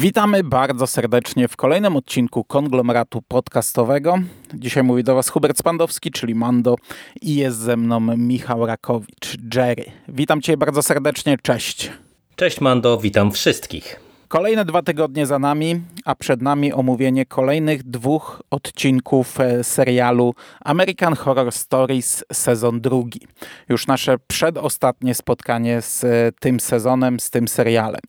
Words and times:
Witamy 0.00 0.44
bardzo 0.44 0.86
serdecznie 0.86 1.48
w 1.48 1.56
kolejnym 1.56 1.96
odcinku 1.96 2.44
konglomeratu 2.44 3.22
podcastowego. 3.28 4.18
Dzisiaj 4.54 4.82
mówi 4.82 5.04
do 5.04 5.14
Was 5.14 5.28
Hubert 5.28 5.58
Spandowski, 5.58 6.10
czyli 6.10 6.34
Mando 6.34 6.76
i 7.22 7.34
jest 7.34 7.58
ze 7.58 7.76
mną 7.76 8.00
Michał 8.00 8.66
Rakowicz, 8.66 9.36
Jerry. 9.54 9.84
Witam 10.08 10.42
Cię 10.42 10.56
bardzo 10.56 10.82
serdecznie, 10.82 11.36
cześć. 11.42 11.90
Cześć 12.36 12.60
Mando, 12.60 12.98
witam 12.98 13.32
wszystkich. 13.32 14.09
Kolejne 14.30 14.64
dwa 14.64 14.82
tygodnie 14.82 15.26
za 15.26 15.38
nami, 15.38 15.80
a 16.04 16.14
przed 16.14 16.42
nami 16.42 16.72
omówienie 16.72 17.26
kolejnych 17.26 17.82
dwóch 17.82 18.42
odcinków 18.50 19.40
e, 19.40 19.64
serialu 19.64 20.34
American 20.60 21.14
Horror 21.16 21.52
Stories 21.52 22.24
sezon 22.32 22.80
drugi. 22.80 23.20
Już 23.68 23.86
nasze 23.86 24.16
przedostatnie 24.26 25.14
spotkanie 25.14 25.82
z 25.82 26.04
e, 26.04 26.08
tym 26.40 26.60
sezonem, 26.60 27.20
z 27.20 27.30
tym 27.30 27.48
serialem. 27.48 28.00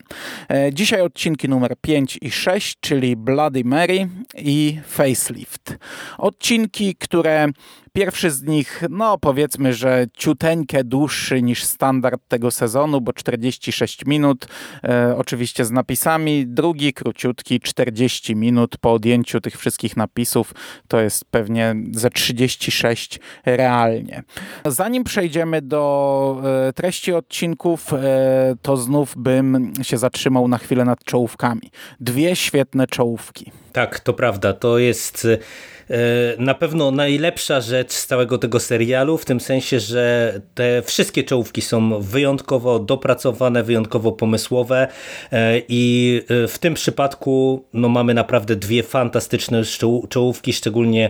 E, 0.49 0.73
dzisiaj 0.73 1.02
odcinki 1.02 1.49
numer 1.49 1.76
5 1.81 2.20
i 2.21 2.31
6, 2.31 2.77
czyli 2.79 3.15
Bloody 3.15 3.63
Mary 3.63 4.09
i 4.35 4.79
Facelift. 4.88 5.77
Odcinki, 6.17 6.95
które 6.95 7.48
Pierwszy 7.93 8.31
z 8.31 8.43
nich, 8.43 8.83
no 8.89 9.17
powiedzmy, 9.17 9.73
że 9.73 10.05
ciuteńkę 10.13 10.83
dłuższy 10.83 11.41
niż 11.41 11.63
standard 11.63 12.21
tego 12.27 12.51
sezonu, 12.51 13.01
bo 13.01 13.13
46 13.13 14.05
minut, 14.05 14.48
e, 14.83 15.15
oczywiście 15.17 15.65
z 15.65 15.71
napisami. 15.71 16.48
Drugi 16.48 16.93
króciutki, 16.93 17.59
40 17.59 18.35
minut 18.35 18.77
po 18.77 18.93
odjęciu 18.93 19.41
tych 19.41 19.57
wszystkich 19.57 19.98
napisów, 19.98 20.53
to 20.87 21.01
jest 21.01 21.25
pewnie 21.25 21.75
ze 21.91 22.09
36 22.09 23.20
realnie. 23.45 24.23
Zanim 24.65 25.03
przejdziemy 25.03 25.61
do 25.61 26.41
e, 26.67 26.73
treści 26.73 27.13
odcinków, 27.13 27.93
e, 27.93 28.55
to 28.61 28.77
znów 28.77 29.13
bym 29.17 29.73
się 29.81 29.98
zatrzymał 29.98 30.48
na 30.48 30.57
chwilę 30.57 30.85
nad 30.85 31.03
czołówkami. 31.03 31.71
Dwie 31.99 32.35
świetne 32.35 32.87
czołówki. 32.87 33.51
Tak, 33.73 33.99
to 33.99 34.13
prawda. 34.13 34.53
To 34.53 34.77
jest 34.77 35.27
E, 35.91 36.35
na 36.37 36.53
pewno 36.53 36.91
najlepsza 36.91 37.61
rzecz 37.61 37.91
z 37.91 38.07
całego 38.07 38.37
tego 38.37 38.59
serialu, 38.59 39.17
w 39.17 39.25
tym 39.25 39.39
sensie, 39.39 39.79
że 39.79 40.33
te 40.53 40.81
wszystkie 40.81 41.23
czołówki 41.23 41.61
są 41.61 42.01
wyjątkowo 42.01 42.79
dopracowane, 42.79 43.63
wyjątkowo 43.63 44.11
pomysłowe 44.11 44.87
e, 45.31 45.61
i 45.67 46.21
e, 46.43 46.47
w 46.47 46.59
tym 46.59 46.73
przypadku 46.73 47.65
no, 47.73 47.89
mamy 47.89 48.13
naprawdę 48.13 48.55
dwie 48.55 48.83
fantastyczne 48.83 49.61
czołówki, 50.09 50.53
szczególnie 50.53 51.09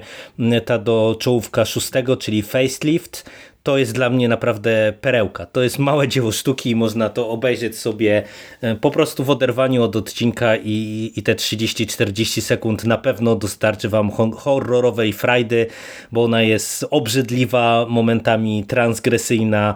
ta 0.66 0.78
do 0.78 1.16
czołówka 1.20 1.66
szóstego, 1.66 2.18
czyli 2.18 2.42
Facelift, 2.42 3.30
to 3.64 3.78
jest 3.78 3.94
dla 3.94 4.10
mnie 4.10 4.28
naprawdę 4.28 4.94
perełka. 5.02 5.46
To 5.46 5.64
jest 5.64 5.80
małe 5.80 6.08
dzieło 6.08 6.32
sztuki 6.32 6.70
i 6.70 6.76
można 6.76 7.10
to 7.10 7.30
obejrzeć 7.30 7.78
sobie 7.78 8.24
e, 8.62 8.76
po 8.76 8.92
prostu 8.92 9.24
w 9.24 9.30
oderwaniu 9.30 9.84
od 9.84 9.96
odcinka 9.96 10.56
i, 10.56 11.12
i 11.16 11.24
te 11.24 11.36
30-40 11.36 12.42
sekund 12.42 12.84
na 12.84 12.98
pewno 12.98 13.36
dostarczy 13.36 13.90
wam 13.90 14.12
horrorowej 14.38 15.14
frajdy, 15.14 15.68
bo 16.12 16.24
ona 16.24 16.42
jest 16.42 16.86
obrzydliwa, 16.90 17.86
momentami 17.90 18.66
transgresyjna, 18.68 19.76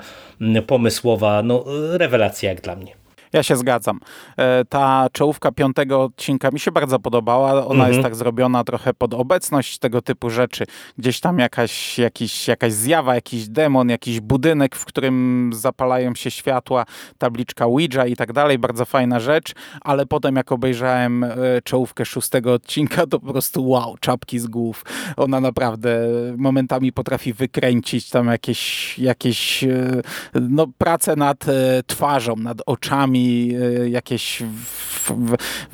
pomysłowa, 0.67 1.44
no 1.44 1.66
rewelacja 1.91 2.50
jak 2.50 2.61
dla 2.61 2.75
mnie. 2.75 3.05
Ja 3.34 3.44
się 3.44 3.56
zgadzam. 3.56 4.00
E, 4.38 4.66
ta 4.66 5.08
czołówka 5.12 5.52
piątego 5.52 6.04
odcinka 6.04 6.52
mi 6.52 6.59
się 6.59 6.72
bardzo 6.72 7.00
podobała. 7.00 7.52
Ona 7.52 7.74
mhm. 7.74 7.91
jest 7.91 8.03
tak 8.03 8.16
zrobiona 8.16 8.63
trochę 8.63 8.94
pod 8.94 9.13
obecność 9.13 9.78
tego 9.78 10.02
typu 10.02 10.30
rzeczy. 10.30 10.66
Gdzieś 10.97 11.19
tam 11.19 11.40
jakaś, 11.40 12.00
jakiś, 12.00 12.47
jakaś 12.47 12.74
zjawa, 12.74 13.16
jakiś 13.16 13.47
demon, 13.50 13.90
jakiś 13.90 14.19
budynek, 14.19 14.75
w 14.75 14.86
którym 14.86 15.52
zapalają 15.53 16.16
się 16.16 16.31
światła, 16.31 16.86
tabliczka 17.18 17.66
Ouija 17.66 18.06
i 18.06 18.16
tak 18.16 18.34
dalej. 18.34 18.59
Bardzo 18.59 18.86
fajna 18.86 19.19
rzecz, 19.19 19.53
ale 19.81 20.06
potem 20.06 20.36
jak 20.36 20.52
obejrzałem 20.52 21.24
e, 21.24 21.38
czołówkę 21.63 22.06
szóstego 22.06 22.53
odcinka, 22.53 23.07
to 23.07 23.19
po 23.19 23.31
prostu 23.31 23.69
wow, 23.69 23.96
czapki 24.00 24.40
z 24.40 24.47
głów. 24.47 24.86
Ona 25.18 25.40
naprawdę 25.40 25.97
momentami 26.38 26.92
potrafi 26.92 27.34
wykręcić 27.34 28.09
tam 28.09 28.28
jakieś, 28.28 29.00
jakieś 29.00 29.63
e, 29.63 30.02
no, 30.42 30.68
pracę 30.78 31.16
nad 31.16 31.46
twarzą, 31.88 32.36
nad 32.36 32.62
oczami, 32.66 33.15
Y, 33.16 33.90
jakieś 33.90 34.44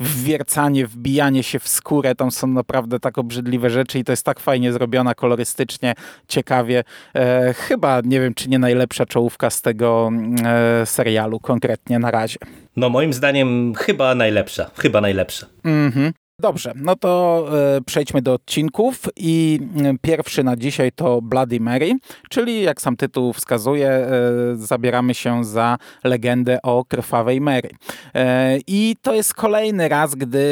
wwiercanie, 0.00 0.86
wbijanie 0.86 1.42
się 1.42 1.58
w 1.58 1.68
skórę, 1.68 2.14
tam 2.14 2.30
są 2.30 2.46
naprawdę 2.46 3.00
tak 3.00 3.18
obrzydliwe 3.18 3.70
rzeczy 3.70 3.98
i 3.98 4.04
to 4.04 4.12
jest 4.12 4.24
tak 4.24 4.40
fajnie 4.40 4.72
zrobiona 4.72 5.14
kolorystycznie, 5.14 5.94
ciekawie. 6.28 6.84
E, 7.14 7.54
chyba, 7.54 8.00
nie 8.04 8.20
wiem, 8.20 8.34
czy 8.34 8.48
nie 8.48 8.58
najlepsza 8.58 9.06
czołówka 9.06 9.50
z 9.50 9.62
tego 9.62 10.10
e, 10.44 10.86
serialu 10.86 11.40
konkretnie 11.40 11.98
na 11.98 12.10
razie. 12.10 12.38
No 12.76 12.88
moim 12.88 13.12
zdaniem 13.12 13.74
chyba 13.74 14.14
najlepsza, 14.14 14.70
chyba 14.78 15.00
najlepsza. 15.00 15.46
Mhm. 15.64 16.12
Dobrze, 16.38 16.72
no 16.76 16.96
to 16.96 17.44
e, 17.76 17.80
przejdźmy 17.80 18.22
do 18.22 18.32
odcinków 18.32 19.08
i 19.16 19.60
e, 19.84 19.94
pierwszy 20.02 20.44
na 20.44 20.56
dzisiaj 20.56 20.92
to 20.92 21.22
Bloody 21.22 21.60
Mary, 21.60 21.92
czyli 22.30 22.62
jak 22.62 22.82
sam 22.82 22.96
tytuł 22.96 23.32
wskazuje, 23.32 23.88
e, 23.88 24.10
zabieramy 24.54 25.14
się 25.14 25.44
za 25.44 25.78
legendę 26.04 26.62
o 26.62 26.84
krwawej 26.84 27.40
Mary. 27.40 27.70
E, 28.14 28.58
I 28.66 28.96
to 29.02 29.14
jest 29.14 29.34
kolejny 29.34 29.88
raz, 29.88 30.14
gdy 30.14 30.44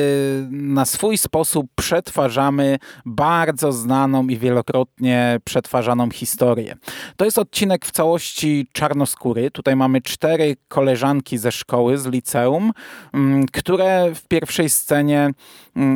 na 0.51 0.85
swój 0.85 1.19
sposób 1.19 1.67
przetwarzamy 1.75 2.79
bardzo 3.07 3.73
znaną 3.73 4.27
i 4.29 4.39
wielokrotnie 4.39 5.39
przetwarzaną 5.45 6.11
historię. 6.11 6.77
To 7.17 7.25
jest 7.25 7.39
odcinek 7.39 7.87
w 7.87 7.91
całości 7.91 8.67
czarnoskóry. 8.73 9.51
Tutaj 9.51 9.77
mamy 9.77 10.01
cztery 10.01 10.57
koleżanki 10.69 11.39
ze 11.39 11.53
szkoły, 11.53 11.99
z 11.99 12.07
liceum, 12.07 12.73
m, 13.15 13.47
które 13.53 14.15
w 14.15 14.29
pierwszej 14.29 14.71
scenie 14.71 15.21
Mm, 15.21 15.35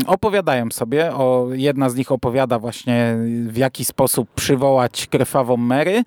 opowiadają 0.07 0.71
sobie. 0.71 1.15
O, 1.15 1.49
jedna 1.53 1.91
z 1.91 1.97
nich 1.97 2.13
opowiada 2.13 2.59
właśnie 2.59 3.17
w 3.47 3.57
jaki 3.57 3.85
sposób 3.85 4.29
przywołać 4.35 5.07
krwawą 5.07 5.57
Mary 5.57 6.03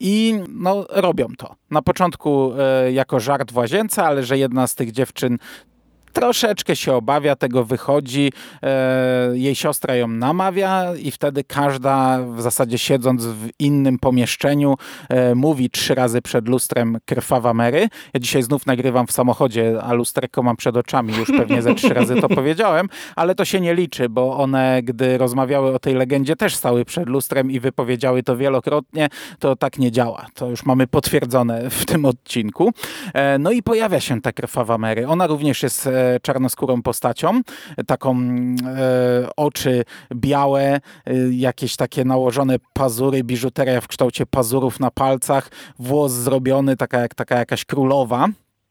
i 0.00 0.40
no, 0.48 0.86
robią 0.90 1.26
to. 1.38 1.54
Na 1.70 1.82
początku 1.82 2.52
e, 2.58 2.92
jako 2.92 3.20
żart 3.20 3.52
w 3.52 3.56
łazience, 3.56 4.04
ale 4.04 4.22
że 4.22 4.38
jedna 4.38 4.66
z 4.66 4.74
tych 4.74 4.92
dziewczyn 4.92 5.38
troszeczkę 6.12 6.76
się 6.76 6.94
obawia, 6.94 7.36
tego 7.36 7.64
wychodzi, 7.64 8.32
e, 8.62 9.32
jej 9.34 9.54
siostra 9.54 9.96
ją 9.96 10.08
namawia 10.08 10.94
i 11.02 11.10
wtedy 11.10 11.44
każda 11.44 12.18
w 12.22 12.42
zasadzie 12.42 12.78
siedząc 12.78 13.24
w 13.26 13.48
innym 13.58 13.98
pomieszczeniu 13.98 14.74
e, 15.08 15.34
mówi 15.34 15.70
trzy 15.70 15.94
razy 15.94 16.22
przed 16.22 16.48
lustrem 16.48 16.98
krwawa 17.04 17.54
Mary. 17.54 17.88
Ja 18.14 18.20
dzisiaj 18.20 18.42
znów 18.42 18.66
nagrywam 18.66 19.06
w 19.06 19.12
samochodzie, 19.12 19.82
a 19.82 19.92
lusterko 19.92 20.42
mam 20.42 20.56
przed 20.56 20.76
oczami, 20.76 21.14
już 21.16 21.28
pewnie 21.28 21.62
ze 21.62 21.74
trzy 21.74 21.94
razy 21.94 22.20
to 22.20 22.28
powiedziałem, 22.40 22.88
ale 23.16 23.34
to 23.34 23.44
się 23.44 23.60
nie 23.60 23.74
liczy, 23.74 24.08
bo 24.08 24.36
one, 24.38 24.82
gdy 24.82 25.18
rozmawiały 25.18 25.74
o 25.74 25.78
tej 25.78 25.94
legendzie, 25.94 26.36
też 26.36 26.56
stały 26.56 26.84
przed 26.84 27.08
lustrem 27.08 27.50
i 27.50 27.60
wypowiedziały 27.60 28.22
to 28.22 28.36
wielokrotnie, 28.36 29.08
to 29.38 29.56
tak 29.56 29.78
nie 29.78 29.90
działa. 29.90 30.26
To 30.34 30.50
już 30.50 30.64
mamy 30.64 30.86
potwierdzone 30.86 31.70
w 31.70 31.84
tym 31.84 32.04
odcinku. 32.04 32.72
E, 33.14 33.38
no 33.38 33.50
i 33.50 33.62
pojawia 33.62 34.00
się 34.00 34.20
ta 34.20 34.32
krwawa 34.32 34.78
Mary. 34.78 35.08
Ona 35.08 35.26
również 35.26 35.62
jest 35.62 35.86
czarnoskórą 36.22 36.82
postacią, 36.82 37.40
taką 37.86 38.16
e, 38.20 39.28
oczy 39.36 39.84
białe, 40.14 40.62
e, 40.62 40.80
jakieś 41.30 41.76
takie 41.76 42.04
nałożone 42.04 42.56
pazury, 42.72 43.24
biżuteria 43.24 43.80
w 43.80 43.88
kształcie 43.88 44.26
pazurów 44.26 44.80
na 44.80 44.90
palcach, 44.90 45.50
włos 45.78 46.12
zrobiony, 46.12 46.76
taka, 46.76 47.00
jak, 47.00 47.14
taka 47.14 47.38
jakaś 47.38 47.64
królowa. 47.64 48.28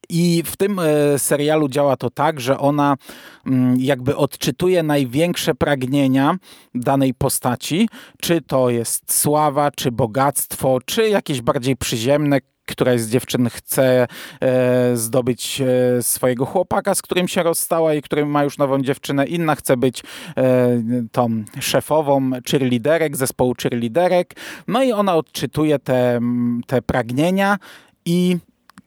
I 0.10 0.44
w 0.45 0.57
tym 0.57 0.80
e, 0.80 1.19
serialu 1.19 1.69
działa 1.69 1.98
to 1.98 2.10
tak, 2.10 2.39
że 2.39 2.57
ona 2.57 2.95
mm, 3.45 3.75
jakby 3.80 4.16
odczytuje 4.16 4.83
największe 4.83 5.56
pragnienia 5.56 6.36
danej 6.75 7.13
postaci, 7.13 7.89
czy 8.22 8.42
to 8.42 8.69
jest 8.69 9.13
sława, 9.13 9.72
czy 9.72 9.92
bogactwo, 9.92 10.80
czy 10.86 11.10
jakieś 11.10 11.42
bardziej 11.42 11.78
przyziemne, 11.78 12.39
któraś 12.71 13.01
z 13.01 13.09
dziewczyn 13.09 13.50
chce 13.50 14.07
e, 14.41 14.97
zdobyć 14.97 15.62
e, 15.62 16.03
swojego 16.03 16.45
chłopaka, 16.45 16.95
z 16.95 17.01
którym 17.01 17.27
się 17.27 17.44
rozstała 17.44 17.94
i 17.94 18.01
którym 18.01 18.29
ma 18.29 18.44
już 18.44 18.57
nową 18.57 18.81
dziewczynę. 18.81 19.25
Inna 19.25 19.56
chce 19.56 19.77
być 19.77 20.03
e, 20.38 20.69
tą 21.12 21.44
szefową 21.59 22.31
cheerleaderek, 22.51 23.18
zespołu 23.18 23.53
cheerleaderek. 23.62 24.35
No 24.68 24.83
i 24.83 24.91
ona 24.91 25.15
odczytuje 25.15 25.79
te, 25.79 26.19
te 26.68 26.81
pragnienia 26.81 27.57
i 28.06 28.38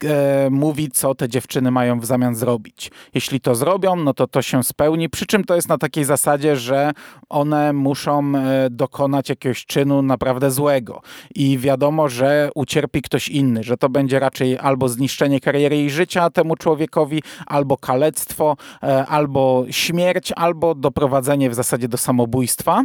e, 0.05 0.49
mówi, 0.51 0.91
co 0.91 1.15
te 1.15 1.29
dziewczyny 1.29 1.71
mają 1.71 2.01
w 2.01 2.05
zamian 2.05 2.35
zrobić. 2.35 2.91
Jeśli 3.15 3.41
to 3.41 3.55
zrobią, 3.55 3.97
no 3.97 4.15
to 4.15 4.27
to 4.27 4.43
się 4.43 4.65
spełni, 4.65 5.09
przy 5.09 5.27
czym 5.27 5.45
to 5.45 5.55
jest 5.55 5.69
na 5.69 5.79
takiej 5.79 6.05
zasadzie, 6.05 6.57
że 6.57 6.93
one 7.29 7.73
muszą 7.73 8.33
e, 8.37 8.71
dokonać 8.71 9.29
jakiegoś 9.29 9.67
czynu 9.67 10.03
naprawdę 10.03 10.51
złego 10.51 11.03
i 11.35 11.59
wiadomo, 11.59 12.09
że 12.09 12.51
ucierpi 12.55 13.03
ktoś 13.03 13.29
inny, 13.29 13.63
że 13.63 13.77
to 13.77 13.89
będzie 13.89 14.19
raczej 14.19 14.59
albo 14.59 14.89
zniszczenie 14.89 15.41
kariery 15.41 15.83
i 15.83 15.91
życia 15.91 16.31
temu 16.31 16.57
człowiekowi, 16.57 17.23
albo 17.47 17.77
kalectwo, 17.77 18.57
e, 18.83 19.07
albo 19.07 19.65
śmierć, 19.71 20.33
albo 20.37 20.75
doprowadzenie 20.75 21.51
w 21.51 21.55
zasadzie 21.55 21.89
do 21.89 21.97
samobójstwa. 21.97 22.85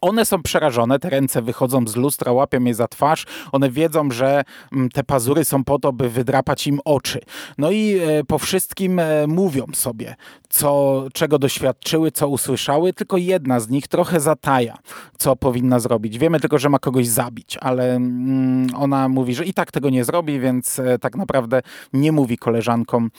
One 0.00 0.24
są 0.24 0.42
przerażone, 0.42 0.98
te 0.98 1.10
ręce 1.10 1.42
wychodzą 1.42 1.86
z 1.86 1.96
lustra, 1.96 2.32
łapią 2.32 2.64
je 2.64 2.74
za 2.74 2.88
twarz. 2.88 3.26
One 3.52 3.70
wiedzą, 3.70 4.10
że 4.10 4.44
mm, 4.72 4.88
te 4.88 5.04
pazury 5.04 5.44
są 5.44 5.64
po 5.64 5.78
to, 5.78 5.92
by 5.92 6.10
wydrapać 6.10 6.66
im 6.66 6.80
oczy. 6.84 7.20
No 7.58 7.70
i 7.70 7.98
e, 7.98 8.24
po 8.24 8.38
wszystkim 8.38 8.98
e, 8.98 9.26
mówią 9.26 9.66
sobie, 9.74 10.16
co, 10.48 11.04
czego 11.12 11.38
doświadczyły, 11.38 12.10
co 12.10 12.28
usłyszały. 12.28 12.92
Tylko 12.92 13.16
jedna 13.16 13.60
z 13.60 13.68
nich 13.68 13.88
trochę 13.88 14.20
zataja, 14.20 14.78
co 15.18 15.36
powinna 15.36 15.80
zrobić. 15.80 16.18
Wiemy 16.18 16.40
tylko, 16.40 16.58
że 16.58 16.68
ma 16.68 16.78
kogoś 16.78 17.08
zabić, 17.08 17.58
ale 17.60 17.94
mm, 17.94 18.66
ona 18.76 19.08
mówi, 19.08 19.34
że 19.34 19.44
i 19.44 19.54
tak 19.54 19.72
tego 19.72 19.90
nie 19.90 20.04
zrobi, 20.04 20.40
więc 20.40 20.78
e, 20.78 20.98
tak 20.98 21.16
naprawdę 21.16 21.62
nie 21.92 22.12
mówi 22.12 22.38
koleżankom, 22.38 23.10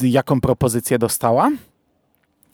jaką 0.00 0.40
propozycję 0.40 0.98
dostała. 0.98 1.50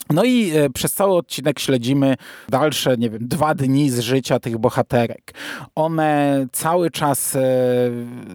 No 0.09 0.23
i 0.23 0.51
e, 0.51 0.69
przez 0.69 0.93
cały 0.93 1.15
odcinek 1.15 1.59
śledzimy 1.59 2.15
dalsze, 2.49 2.97
nie 2.97 3.09
wiem, 3.09 3.27
dwa 3.27 3.55
dni 3.55 3.89
z 3.89 3.99
życia 3.99 4.39
tych 4.39 4.57
bohaterek. 4.57 5.33
One 5.75 6.45
cały 6.51 6.91
czas 6.91 7.35
e, 7.35 7.41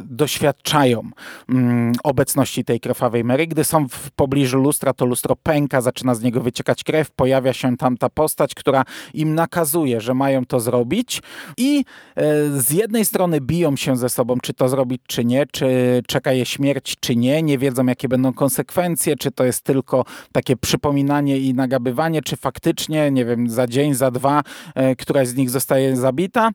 doświadczają 0.05 1.11
mm, 1.49 1.93
obecności 2.05 2.65
tej 2.65 2.81
krwawej 2.81 3.25
Mary. 3.25 3.47
Gdy 3.47 3.65
są 3.65 3.89
w 3.89 4.11
pobliżu 4.11 4.59
lustra, 4.59 4.93
to 4.93 5.07
lustro 5.07 5.37
pęka, 5.37 5.81
zaczyna 5.81 6.15
z 6.15 6.23
niego 6.23 6.41
wyciekać 6.41 6.85
krew, 6.85 7.11
pojawia 7.11 7.53
się 7.53 7.77
tam 7.77 7.97
ta 7.97 8.09
postać, 8.09 8.55
która 8.55 8.85
im 9.15 9.35
nakazuje, 9.35 10.01
że 10.01 10.15
mają 10.15 10.47
to 10.47 10.61
zrobić 10.61 11.23
i 11.57 11.85
e, 12.17 12.25
z 12.61 12.71
jednej 12.71 13.05
strony 13.05 13.41
biją 13.41 13.77
się 13.77 13.97
ze 13.97 14.09
sobą, 14.09 14.37
czy 14.43 14.55
to 14.55 14.69
zrobić, 14.69 15.03
czy 15.07 15.25
nie, 15.25 15.47
czy 15.53 15.67
czeka 16.07 16.33
je 16.33 16.47
śmierć, 16.47 16.97
czy 17.01 17.17
nie, 17.17 17.43
nie 17.43 17.59
wiedzą, 17.59 17.87
jakie 17.87 18.09
będą 18.09 18.33
konsekwencje, 18.33 19.17
czy 19.17 19.31
to 19.31 19.45
jest 19.45 19.65
tylko 19.65 20.05
takie 20.33 20.57
przypominanie 20.57 21.39
i 21.39 21.55
nagabywanie, 21.69 22.23
czy 22.23 22.37
faktycznie, 22.37 23.11
nie 23.11 23.25
wiem, 23.25 23.51
za 23.51 23.67
dzień, 23.67 23.95
za 23.95 24.11
dwa 24.11 24.43
e, 24.75 24.97
któraś 24.97 25.29
z 25.29 25.37
nich 25.37 25.51
zostaje 25.51 25.97
zabita, 25.97 26.51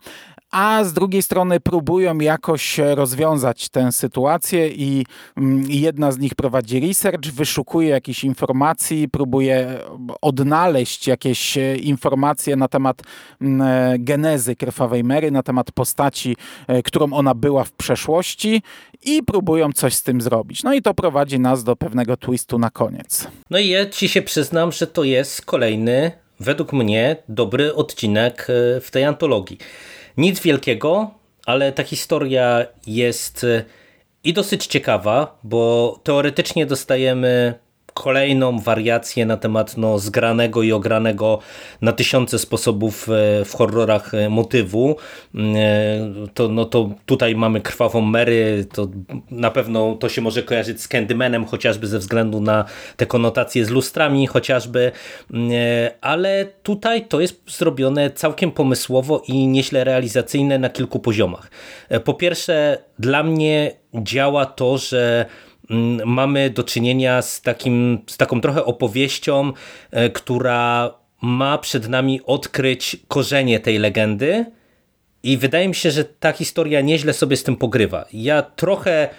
a 0.54 0.84
z 0.84 0.94
drugiej 0.94 1.22
strony 1.22 1.60
próbują 1.60 2.18
jakoś 2.18 2.78
rozwiązać 2.78 3.70
tę 3.70 3.92
sytuację 3.92 4.68
i 4.68 5.06
mm, 5.38 5.66
jedna 5.70 6.12
z 6.12 6.20
nich 6.20 6.36
prowadzi 6.36 6.88
research, 6.88 7.32
wyszukuje 7.32 7.90
jakichś 7.90 8.24
informacji, 8.24 9.10
próbuje 9.10 9.80
odnaleźć 10.22 11.08
jakieś 11.08 11.58
e, 11.58 11.76
informacje 11.76 12.56
na 12.56 12.68
temat 12.68 13.02
mm, 13.42 13.62
e, 13.62 14.00
genezy 14.00 14.56
Krwawej 14.56 15.04
Mary, 15.04 15.32
na 15.32 15.44
temat 15.44 15.72
postaci, 15.72 16.36
którą 16.84 17.14
ona 17.14 17.34
była 17.34 17.64
w 17.64 17.72
przeszłości 17.72 18.62
i 19.06 19.24
próbują 19.24 19.72
coś 19.72 19.94
z 19.94 20.04
tym 20.04 20.22
zrobić. 20.22 20.64
No 20.64 20.74
i 20.74 20.82
to 20.82 20.94
prowadzi 20.94 21.40
nas 21.40 21.64
do 21.64 21.76
pewnego 21.76 22.18
twistu 22.18 22.60
na 22.60 22.70
koniec. 22.70 23.28
No 23.50 23.60
i 23.60 23.68
ja 23.68 23.90
ci 23.90 24.10
się 24.10 24.22
przyznam, 24.22 24.72
że 24.72 24.88
to 24.88 25.04
jest 25.04 25.46
kolejny, 25.46 26.12
według 26.40 26.74
mnie, 26.74 27.16
dobry 27.30 27.76
odcinek 27.76 28.48
e, 28.50 28.82
w 28.82 28.92
tej 28.92 29.04
antologii. 29.04 29.58
Nic 30.18 30.40
wielkiego, 30.40 31.12
ale 31.46 31.72
ta 31.72 31.84
historia 31.84 32.66
jest 32.88 33.44
e, 33.44 33.66
i 34.24 34.34
dosyć 34.34 34.68
ciekawa, 34.68 35.40
bo 35.44 36.00
teoretycznie 36.04 36.66
dostajemy 36.66 37.54
kolejną 37.94 38.60
wariację 38.60 39.26
na 39.26 39.38
temat 39.38 39.78
no, 39.78 40.00
zgranego 40.00 40.64
i 40.64 40.72
ogranego 40.72 41.40
na 41.82 41.92
tysiące 41.92 42.40
sposobów 42.40 43.10
e, 43.10 43.46
w 43.46 43.54
horrorach 43.54 44.14
e, 44.14 44.30
motywu. 44.30 44.96
Mm, 45.36 45.56
e, 45.56 46.28
to, 46.34 46.48
no, 46.48 46.66
to 46.66 46.90
tutaj 47.06 47.36
mamy 47.36 47.62
krwawą 47.62 48.02
Mary, 48.02 48.66
to 48.74 48.88
na 49.32 49.52
pewno 49.52 49.96
to 49.96 50.10
się 50.10 50.22
może 50.22 50.44
kojarzyć 50.44 50.82
z 50.82 50.88
Candymanem, 50.88 51.46
chociażby 51.46 51.88
ze 51.88 52.00
względu 52.00 52.42
na 52.42 52.66
te 52.98 53.06
konotacje 53.06 53.66
z 53.66 53.70
lustrami 53.70 54.28
chociażby, 54.28 54.92
mm, 55.34 55.52
ale 56.02 56.46
tutaj 56.64 57.08
to 57.08 57.22
jest 57.22 57.42
zrobione 57.58 58.12
całkiem 58.12 58.52
pomysłowo 58.52 59.24
i 59.28 59.48
nieźle 59.48 59.84
realizacyjne 59.84 60.60
na 60.60 60.70
kilku 60.70 61.00
poziomach. 61.00 61.52
Po 62.04 62.14
pierwsze, 62.14 62.78
dla 63.00 63.24
mnie 63.24 63.72
działa 63.94 64.46
to, 64.46 64.78
że 64.78 65.26
mamy 66.06 66.50
do 66.50 66.64
czynienia 66.64 67.22
z, 67.22 67.42
takim, 67.42 68.00
z 68.08 68.18
taką 68.18 68.42
trochę 68.42 68.66
opowieścią, 68.66 69.54
e, 69.92 70.10
która 70.10 70.94
ma 71.22 71.58
przed 71.58 71.90
nami 71.90 72.22
odkryć 72.26 72.98
korzenie 73.08 73.60
tej 73.60 73.80
legendy. 73.80 74.46
I 75.24 75.38
wydaje 75.38 75.68
mi 75.68 75.76
się, 75.76 75.92
że 75.92 76.06
ta 76.06 76.32
historia 76.32 76.82
nieźle 76.82 77.14
sobie 77.14 77.38
z 77.38 77.44
tym 77.44 77.56
pogrywa. 77.56 78.06
Ja 78.14 78.42
trochę 78.42 79.10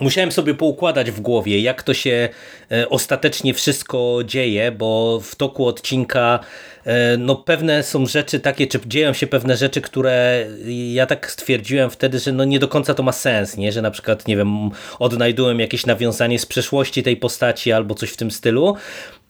Musiałem 0.00 0.32
sobie 0.32 0.54
poukładać 0.54 1.10
w 1.10 1.20
głowie, 1.20 1.60
jak 1.60 1.82
to 1.82 1.94
się 1.94 2.28
e, 2.72 2.88
ostatecznie 2.88 3.54
wszystko 3.54 4.18
dzieje, 4.24 4.72
bo 4.72 5.20
w 5.20 5.34
toku 5.34 5.66
odcinka 5.66 6.40
e, 6.84 7.16
no, 7.16 7.36
pewne 7.36 7.82
są 7.82 8.06
rzeczy 8.06 8.40
takie, 8.40 8.66
czy 8.66 8.80
dzieją 8.86 9.12
się 9.12 9.26
pewne 9.26 9.56
rzeczy, 9.56 9.80
które 9.80 10.46
ja 10.92 11.06
tak 11.06 11.30
stwierdziłem 11.30 11.90
wtedy, 11.90 12.18
że 12.18 12.32
no, 12.32 12.44
nie 12.44 12.58
do 12.58 12.68
końca 12.68 12.94
to 12.94 13.02
ma 13.02 13.12
sens, 13.12 13.56
nie? 13.56 13.72
że 13.72 13.82
na 13.82 13.90
przykład, 13.90 14.28
nie 14.28 14.36
wiem, 14.36 14.70
odnajdułem 14.98 15.60
jakieś 15.60 15.86
nawiązanie 15.86 16.38
z 16.38 16.46
przeszłości 16.46 17.02
tej 17.02 17.16
postaci 17.16 17.72
albo 17.72 17.94
coś 17.94 18.10
w 18.10 18.16
tym 18.16 18.30
stylu, 18.30 18.76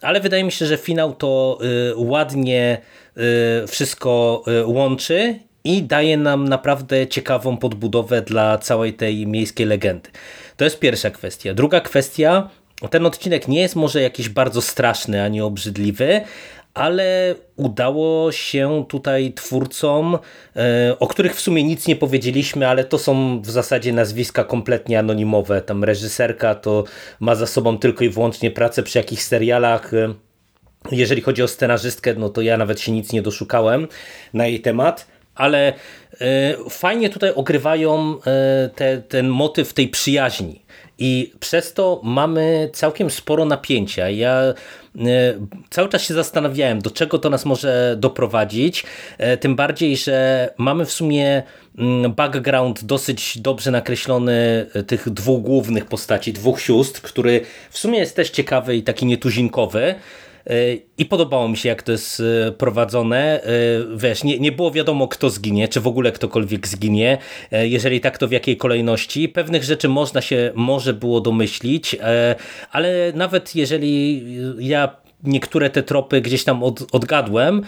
ale 0.00 0.20
wydaje 0.20 0.44
mi 0.44 0.52
się, 0.52 0.66
że 0.66 0.76
finał 0.76 1.14
to 1.14 1.58
y, 1.92 1.96
ładnie 1.96 2.78
wszystko 3.66 4.44
łączy 4.64 5.38
i 5.66 5.82
daje 5.82 6.16
nam 6.16 6.48
naprawdę 6.48 7.06
ciekawą 7.06 7.56
podbudowę 7.56 8.22
dla 8.22 8.58
całej 8.58 8.94
tej 8.94 9.26
miejskiej 9.26 9.66
legendy. 9.66 10.10
To 10.56 10.64
jest 10.64 10.78
pierwsza 10.78 11.10
kwestia. 11.10 11.54
Druga 11.54 11.80
kwestia, 11.80 12.50
ten 12.90 13.06
odcinek 13.06 13.48
nie 13.48 13.60
jest 13.60 13.76
może 13.76 14.02
jakiś 14.02 14.28
bardzo 14.28 14.62
straszny 14.62 15.22
ani 15.22 15.40
obrzydliwy, 15.40 16.20
ale 16.74 17.34
udało 17.56 18.32
się 18.32 18.84
tutaj 18.88 19.32
twórcom, 19.32 20.18
e, 20.56 20.96
o 20.98 21.06
których 21.06 21.36
w 21.36 21.40
sumie 21.40 21.64
nic 21.64 21.86
nie 21.86 21.96
powiedzieliśmy, 21.96 22.68
ale 22.68 22.84
to 22.84 22.98
są 22.98 23.40
w 23.40 23.50
zasadzie 23.50 23.92
nazwiska 23.92 24.44
kompletnie 24.44 24.98
anonimowe. 24.98 25.62
Tam 25.62 25.84
reżyserka 25.84 26.54
to 26.54 26.84
ma 27.20 27.34
za 27.34 27.46
sobą 27.46 27.78
tylko 27.78 28.04
i 28.04 28.08
wyłącznie 28.08 28.50
pracę 28.50 28.82
przy 28.82 28.98
jakichś 28.98 29.22
serialach. 29.22 29.90
Jeżeli 30.92 31.22
chodzi 31.22 31.42
o 31.42 31.48
scenarzystkę, 31.48 32.14
no 32.14 32.28
to 32.28 32.40
ja 32.40 32.56
nawet 32.56 32.80
się 32.80 32.92
nic 32.92 33.12
nie 33.12 33.22
doszukałem 33.22 33.88
na 34.34 34.46
jej 34.46 34.60
temat 34.60 35.06
ale 35.36 35.68
e, 35.68 35.74
fajnie 36.70 37.10
tutaj 37.10 37.32
ogrywają 37.34 38.16
e, 38.26 38.68
te, 38.74 38.98
ten 38.98 39.28
motyw 39.28 39.72
tej 39.72 39.88
przyjaźni. 39.88 40.66
I 40.98 41.32
przez 41.40 41.72
to 41.72 42.00
mamy 42.04 42.70
całkiem 42.72 43.10
sporo 43.10 43.44
napięcia. 43.44 44.10
Ja 44.10 44.40
e, 44.40 44.54
cały 45.70 45.88
czas 45.88 46.02
się 46.02 46.14
zastanawiałem, 46.14 46.78
do 46.78 46.90
czego 46.90 47.18
to 47.18 47.30
nas 47.30 47.44
może 47.44 47.96
doprowadzić. 47.98 48.84
Tym 49.40 49.56
bardziej, 49.56 49.96
że 49.96 50.48
mamy 50.58 50.84
w 50.84 50.92
sumie 50.92 51.42
mm, 51.78 52.12
background 52.14 52.84
dosyć 52.84 53.38
dobrze 53.38 53.70
nakreślony 53.70 54.66
tych 54.86 55.10
dwóch 55.10 55.42
głównych 55.42 55.84
postaci, 55.84 56.32
dwóch 56.32 56.60
sióstr, 56.60 57.02
który 57.02 57.40
w 57.70 57.78
sumie 57.78 57.98
jest 57.98 58.16
też 58.16 58.30
ciekawy 58.30 58.76
i 58.76 58.82
taki 58.82 59.06
nietuzinkowy. 59.06 59.94
I 60.98 61.04
podobało 61.04 61.48
mi 61.48 61.56
się, 61.56 61.68
jak 61.68 61.82
to 61.82 61.92
jest 61.92 62.22
e, 62.48 62.52
prowadzone. 62.52 63.42
E, 63.42 63.48
wiesz, 63.96 64.24
nie, 64.24 64.38
nie 64.38 64.52
było 64.52 64.70
wiadomo, 64.70 65.08
kto 65.08 65.30
zginie, 65.30 65.68
czy 65.68 65.80
w 65.80 65.86
ogóle 65.86 66.12
ktokolwiek 66.12 66.68
zginie. 66.68 67.18
E, 67.52 67.68
jeżeli 67.68 68.00
tak, 68.00 68.18
to 68.18 68.28
w 68.28 68.32
jakiej 68.32 68.56
kolejności. 68.56 69.28
Pewnych 69.28 69.64
rzeczy 69.64 69.88
można 69.88 70.20
się 70.20 70.52
może 70.54 70.94
było 70.94 71.20
domyślić, 71.20 71.96
ale 72.70 73.12
nawet 73.14 73.54
jeżeli 73.54 74.24
ja 74.58 74.96
niektóre 75.22 75.70
te 75.70 75.82
tropy 75.82 76.20
gdzieś 76.20 76.44
tam 76.44 76.62
od, 76.62 76.82
odgadłem, 76.92 77.62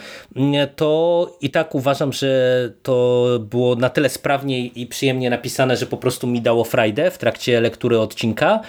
to 0.75 1.37
i 1.41 1.49
tak 1.49 1.75
uważam, 1.75 2.13
że 2.13 2.73
to 2.83 3.25
było 3.39 3.75
na 3.75 3.89
tyle 3.89 4.09
sprawnie 4.09 4.65
i 4.65 4.87
przyjemnie 4.87 5.29
napisane, 5.29 5.77
że 5.77 5.85
po 5.85 5.97
prostu 5.97 6.27
mi 6.27 6.41
dało 6.41 6.63
frajdę 6.63 7.11
w 7.11 7.17
trakcie 7.17 7.61
lektury 7.61 7.99
odcinka. 7.99 8.59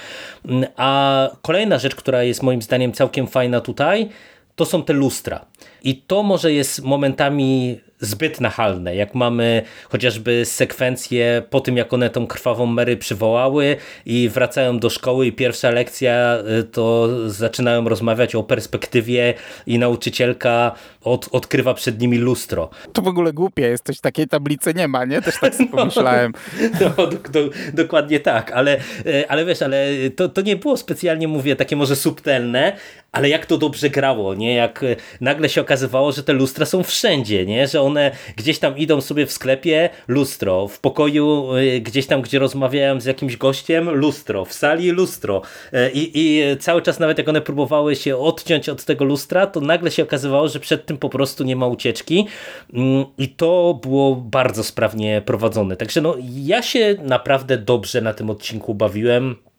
A 0.76 1.30
kolejna 1.42 1.78
rzecz, 1.78 1.94
która 1.94 2.22
jest 2.22 2.42
moim 2.42 2.62
zdaniem 2.62 2.92
całkiem 2.92 3.26
fajna 3.26 3.60
tutaj, 3.60 4.08
to 4.56 4.64
są 4.64 4.82
te 4.82 4.92
lustra. 4.92 5.44
I 5.82 5.96
to 5.96 6.22
może 6.22 6.52
jest 6.52 6.82
momentami 6.82 7.80
zbyt 8.00 8.40
nachalne. 8.40 8.97
Jak 8.97 9.14
mamy 9.14 9.62
chociażby 9.88 10.45
sekwencje 10.45 11.42
po 11.50 11.61
tym, 11.61 11.76
jak 11.76 11.92
one 11.92 12.11
tą 12.11 12.26
krwawą 12.26 12.66
Mary 12.66 12.97
przywołały 12.97 13.76
i 14.07 14.28
wracają 14.28 14.78
do 14.78 14.90
szkoły 14.90 15.26
i 15.26 15.33
pierwsza 15.33 15.71
lekcja 15.71 16.38
y, 16.61 16.64
to 16.64 17.09
zaczynają 17.30 17.88
rozmawiać 17.88 18.35
o 18.35 18.42
perspektywie 18.42 19.35
i 19.66 19.78
nauczycielka 19.78 20.73
od, 21.02 21.28
odkrywa 21.33 21.75
przed 21.75 22.00
nimi 22.00 22.19
lustro. 22.19 22.71
To 22.92 23.02
w 23.02 23.09
ogóle 23.09 23.33
głupie 23.33 23.62
jest, 23.62 23.85
coś 23.85 24.00
takiej 24.00 24.26
tablicy 24.26 24.75
nie 24.75 24.88
ma, 24.88 25.04
nie? 25.04 25.23
Też 25.23 25.40
tak 25.40 25.54
sobie 25.54 25.71
pomyślałem. 25.76 26.33
No, 26.80 27.07
do, 27.07 27.07
do, 27.07 27.50
dokładnie 27.75 28.21
tak, 28.21 28.52
ale, 28.52 28.78
y, 29.07 29.28
ale 29.28 29.45
wiesz, 29.45 29.62
ale 29.62 29.87
to, 30.16 30.28
to 30.28 30.40
nie 30.40 30.57
było 30.57 30.76
specjalnie, 30.76 31.28
mówię, 31.28 31.57
takie 31.57 31.76
może 31.76 31.97
subtelne, 31.97 32.76
ale 33.12 33.29
jak 33.29 33.47
to 33.47 33.59
dobrze 33.59 33.90
grało, 33.90 34.35
nie? 34.35 34.55
Jak 34.55 34.83
y, 34.83 34.97
nagle 35.21 35.49
się 35.49 35.61
okazywało, 35.61 36.12
że 36.12 36.23
te 36.23 36.33
lustra 36.33 36.67
są 36.67 36.83
wszędzie, 36.83 37.47
nie? 37.47 37.69
Że 37.69 37.81
one 37.83 38.11
gdzieś 38.37 38.59
tam 38.59 38.79
idą 38.79 39.00
sobie 39.00 39.26
w 39.26 39.33
sklepie, 39.33 39.90
lustro, 40.09 40.69
w 40.69 40.81
pokoju 40.81 41.57
y, 41.57 41.81
gdzieś 41.81 42.07
tam, 42.07 42.23
gdzie 42.23 42.38
rozmawiałem 42.38 43.00
z 43.00 43.05
jakimś 43.05 43.37
gościem, 43.37 43.90
lustro, 43.90 44.45
w 44.45 44.52
sali 44.52 44.90
lustro 44.90 45.43
y, 45.73 45.90
i, 45.95 46.11
i 46.14 46.43
cały 46.57 46.83
czas 46.83 47.00
nawet 47.00 47.19
jak 47.19 47.29
one 47.29 47.40
próbowały 47.40 47.97
się 47.97 48.17
odciąć 48.17 48.69
od 48.69 48.85
tego 48.85 49.05
lustra, 49.05 49.47
to 49.47 49.61
nagle 49.61 49.90
się 49.90 50.02
okazywało, 50.02 50.49
że 50.49 50.61
przed 50.61 50.87
tym 50.87 50.99
po 50.99 51.09
prostu 51.09 51.45
nie 51.45 51.57
ma 51.57 51.67
ucieczki 51.67 52.26
mm, 52.75 53.05
i 53.19 53.29
to 53.29 53.81
było 53.83 54.17
bardzo 54.17 54.64
sprawnie 54.64 55.23
prowadzone. 55.26 55.76
Także 55.76 56.00
no, 56.00 56.17
ja 56.45 56.62
się 56.62 56.97
naprawdę 57.02 57.59
dobrze 57.59 58.00
na 58.00 58.14
tym 58.14 58.31
odcinku 58.31 58.75
bawiłem. 58.75 59.50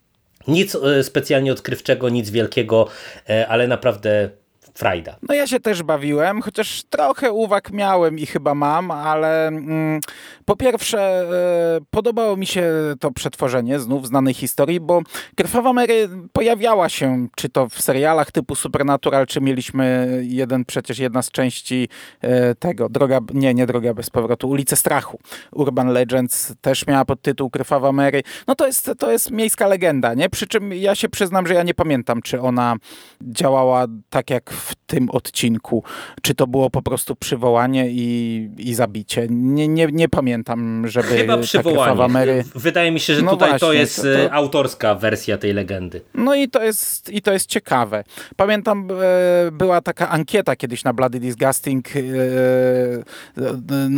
Nic 0.48 0.76
e, 0.76 1.04
specjalnie 1.04 1.52
odkrywczego, 1.52 2.10
nic 2.10 2.30
wielkiego, 2.30 2.88
e, 3.30 3.48
ale 3.48 3.68
naprawdę 3.68 4.30
frajda. 4.74 5.16
No 5.30 5.36
ja 5.36 5.48
się 5.48 5.60
też 5.60 5.84
bawiłem, 5.84 6.42
chociaż 6.42 6.84
trochę 6.84 7.32
uwag 7.32 7.72
miałem 7.72 8.20
i 8.20 8.26
chyba 8.26 8.56
mam, 8.56 8.92
ale 8.92 9.48
mm, 9.48 10.00
po 10.46 10.56
pierwsze 10.56 11.00
e, 11.78 11.82
podobało 11.90 12.38
mi 12.38 12.46
się 12.46 12.72
to 13.00 13.12
przetworzenie 13.12 13.80
znów 13.80 14.08
znanej 14.08 14.34
historii, 14.34 14.80
bo 14.80 15.02
Krwawa 15.36 15.74
Mary 15.74 16.10
pojawiała 16.34 16.90
się, 16.90 17.28
czy 17.36 17.50
to 17.50 17.70
w 17.70 17.82
serialach 17.82 18.32
typu 18.32 18.56
Supernatural, 18.56 19.28
czy 19.28 19.42
mieliśmy 19.42 20.18
jeden, 20.24 20.66
przecież 20.66 21.00
jedna 21.00 21.22
z 21.22 21.32
części 21.32 21.90
e, 22.22 22.56
tego, 22.56 22.90
droga, 22.90 23.20
nie, 23.34 23.54
nie 23.54 23.66
Droga 23.66 23.94
Bez 23.94 24.10
Powrotu, 24.10 24.50
Ulice 24.50 24.76
Strachu. 24.76 25.20
Urban 25.52 25.88
Legends 25.88 26.54
też 26.62 26.88
miała 26.88 27.06
podtytuł 27.06 27.50
Krwawa 27.50 27.92
Mary. 27.92 28.24
No 28.48 28.56
to 28.56 28.68
jest, 28.68 28.92
to 29.00 29.12
jest 29.12 29.32
miejska 29.32 29.68
legenda, 29.68 30.14
nie? 30.14 30.30
Przy 30.30 30.48
czym 30.48 30.74
ja 30.74 30.96
się 30.96 31.10
przyznam, 31.10 31.48
że 31.48 31.54
ja 31.54 31.64
nie 31.64 31.74
pamiętam, 31.74 32.22
czy 32.22 32.42
ona 32.42 32.76
działała 33.22 33.86
tak 34.10 34.30
jak 34.30 34.50
w 34.62 34.76
tym 34.76 35.10
odcinku. 35.10 35.84
Czy 36.22 36.36
to 36.36 36.48
było 36.48 36.70
po 36.70 36.82
prostu 36.82 37.16
przywołanie 37.16 37.90
i, 37.90 38.50
i 38.58 38.74
zabicie? 38.74 39.28
Nie, 39.30 39.68
nie, 39.68 39.88
nie 39.92 40.10
pamiętam, 40.10 40.88
żeby 40.88 41.08
Chyba 41.08 41.38
przywołanie. 41.38 42.08
Mary... 42.08 42.44
Wydaje 42.56 42.92
mi 42.92 43.00
się, 43.00 43.16
że 43.16 43.22
no 43.22 43.32
tutaj 43.32 43.50
właśnie, 43.50 43.68
to 43.68 43.74
jest 43.74 43.96
to, 43.96 44.02
to... 44.02 44.10
E, 44.10 44.34
autorska 44.34 44.96
wersja 44.96 45.38
tej 45.38 45.54
legendy. 45.54 46.02
No 46.14 46.36
i 46.36 46.50
to 46.50 46.64
jest, 46.64 47.10
i 47.10 47.22
to 47.22 47.34
jest 47.34 47.46
ciekawe. 47.46 48.04
Pamiętam, 48.36 48.88
e, 48.92 48.96
była 49.52 49.82
taka 49.82 50.10
ankieta 50.10 50.56
kiedyś 50.56 50.84
na 50.84 50.94
Bloody 50.94 51.20
Disgusting 51.20 51.90
e, 51.96 52.02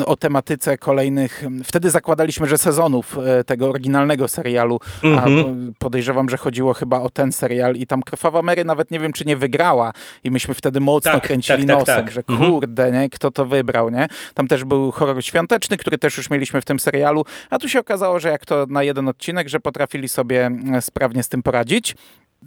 o 0.05 0.15
tematyce 0.15 0.77
kolejnych. 0.77 1.43
Wtedy 1.63 1.89
zakładaliśmy, 1.89 2.47
że 2.47 2.57
sezonów 2.57 3.17
tego 3.45 3.69
oryginalnego 3.69 4.27
serialu, 4.27 4.77
-hmm. 4.77 5.19
a 5.19 5.25
mhm. 5.25 5.73
podejrzewam, 5.79 6.29
że 6.29 6.37
chodziło 6.37 6.73
chyba 6.73 7.01
o 7.01 7.09
ten 7.09 7.31
serial 7.31 7.75
i 7.75 7.87
tam 7.87 8.03
Krwawa 8.03 8.41
Mary 8.41 8.65
nawet 8.65 8.91
nie 8.91 8.99
wiem, 8.99 9.13
czy 9.13 9.25
nie 9.25 9.37
wygrała 9.37 9.93
i 10.23 10.31
myśmy 10.31 10.52
wtedy 10.53 10.79
mocno 10.79 11.11
tak, 11.11 11.23
kręcili 11.23 11.65
tak, 11.65 11.67
tak 11.67 11.79
nosem, 11.79 12.05
tak, 12.05 12.11
że 12.11 12.21
mhm. 12.29 12.51
kurde, 12.51 12.91
nie, 12.91 13.09
kto 13.09 13.31
to 13.31 13.45
wybrał, 13.45 13.89
nie? 13.89 14.07
Tam 14.33 14.47
też 14.47 14.63
był 14.63 14.91
horror 14.91 15.23
świąteczny, 15.23 15.77
który 15.77 15.97
też 15.97 16.17
już 16.17 16.29
mieliśmy 16.29 16.61
w 16.61 16.65
tym 16.65 16.79
serialu, 16.79 17.25
a 17.49 17.59
tu 17.59 17.69
się 17.69 17.79
okazało, 17.79 18.19
że 18.19 18.29
jak 18.29 18.45
to 18.45 18.65
na 18.69 18.83
jeden 18.83 19.07
odcinek, 19.07 19.49
że 19.49 19.59
potrafili 19.59 20.09
sobie 20.09 20.45
mm, 20.45 20.81
sprawnie 20.81 21.23
z 21.23 21.29
tym 21.29 21.43
poradzić 21.43 21.95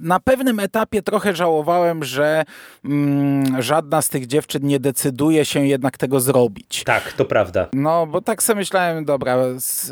na 0.00 0.20
pewnym 0.20 0.60
etapie 0.60 1.02
trochę 1.02 1.36
żałowałem, 1.36 2.04
że 2.04 2.44
mm, 2.84 3.62
żadna 3.62 4.02
z 4.02 4.08
tych 4.08 4.26
dziewczyn 4.26 4.66
nie 4.66 4.80
decyduje 4.80 5.44
się 5.44 5.66
jednak 5.66 5.98
tego 5.98 6.20
zrobić. 6.20 6.84
Tak, 6.84 7.12
to 7.12 7.24
prawda. 7.24 7.68
No, 7.72 8.06
bo 8.06 8.20
tak 8.20 8.42
sobie 8.42 8.56
myślałem, 8.56 9.04
dobra, 9.04 9.36
z, 9.58 9.88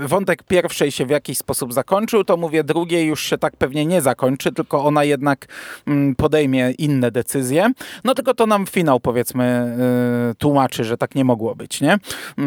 yy, 0.00 0.08
wątek 0.08 0.42
pierwszej 0.42 0.90
się 0.90 1.06
w 1.06 1.10
jakiś 1.10 1.38
sposób 1.38 1.72
zakończył, 1.72 2.24
to 2.24 2.36
mówię, 2.36 2.64
drugiej 2.64 3.06
już 3.06 3.22
się 3.22 3.38
tak 3.38 3.56
pewnie 3.56 3.86
nie 3.86 4.00
zakończy, 4.00 4.52
tylko 4.52 4.84
ona 4.84 5.04
jednak 5.04 5.46
mm, 5.86 6.14
podejmie 6.14 6.70
inne 6.70 7.10
decyzje. 7.10 7.72
No 8.04 8.14
tylko 8.14 8.34
to 8.34 8.46
nam 8.46 8.66
finał, 8.66 9.00
powiedzmy, 9.00 9.76
yy, 10.28 10.34
tłumaczy, 10.34 10.84
że 10.84 10.96
tak 10.96 11.14
nie 11.14 11.24
mogło 11.24 11.54
być, 11.54 11.80
nie? 11.80 11.98
Yy, 12.38 12.44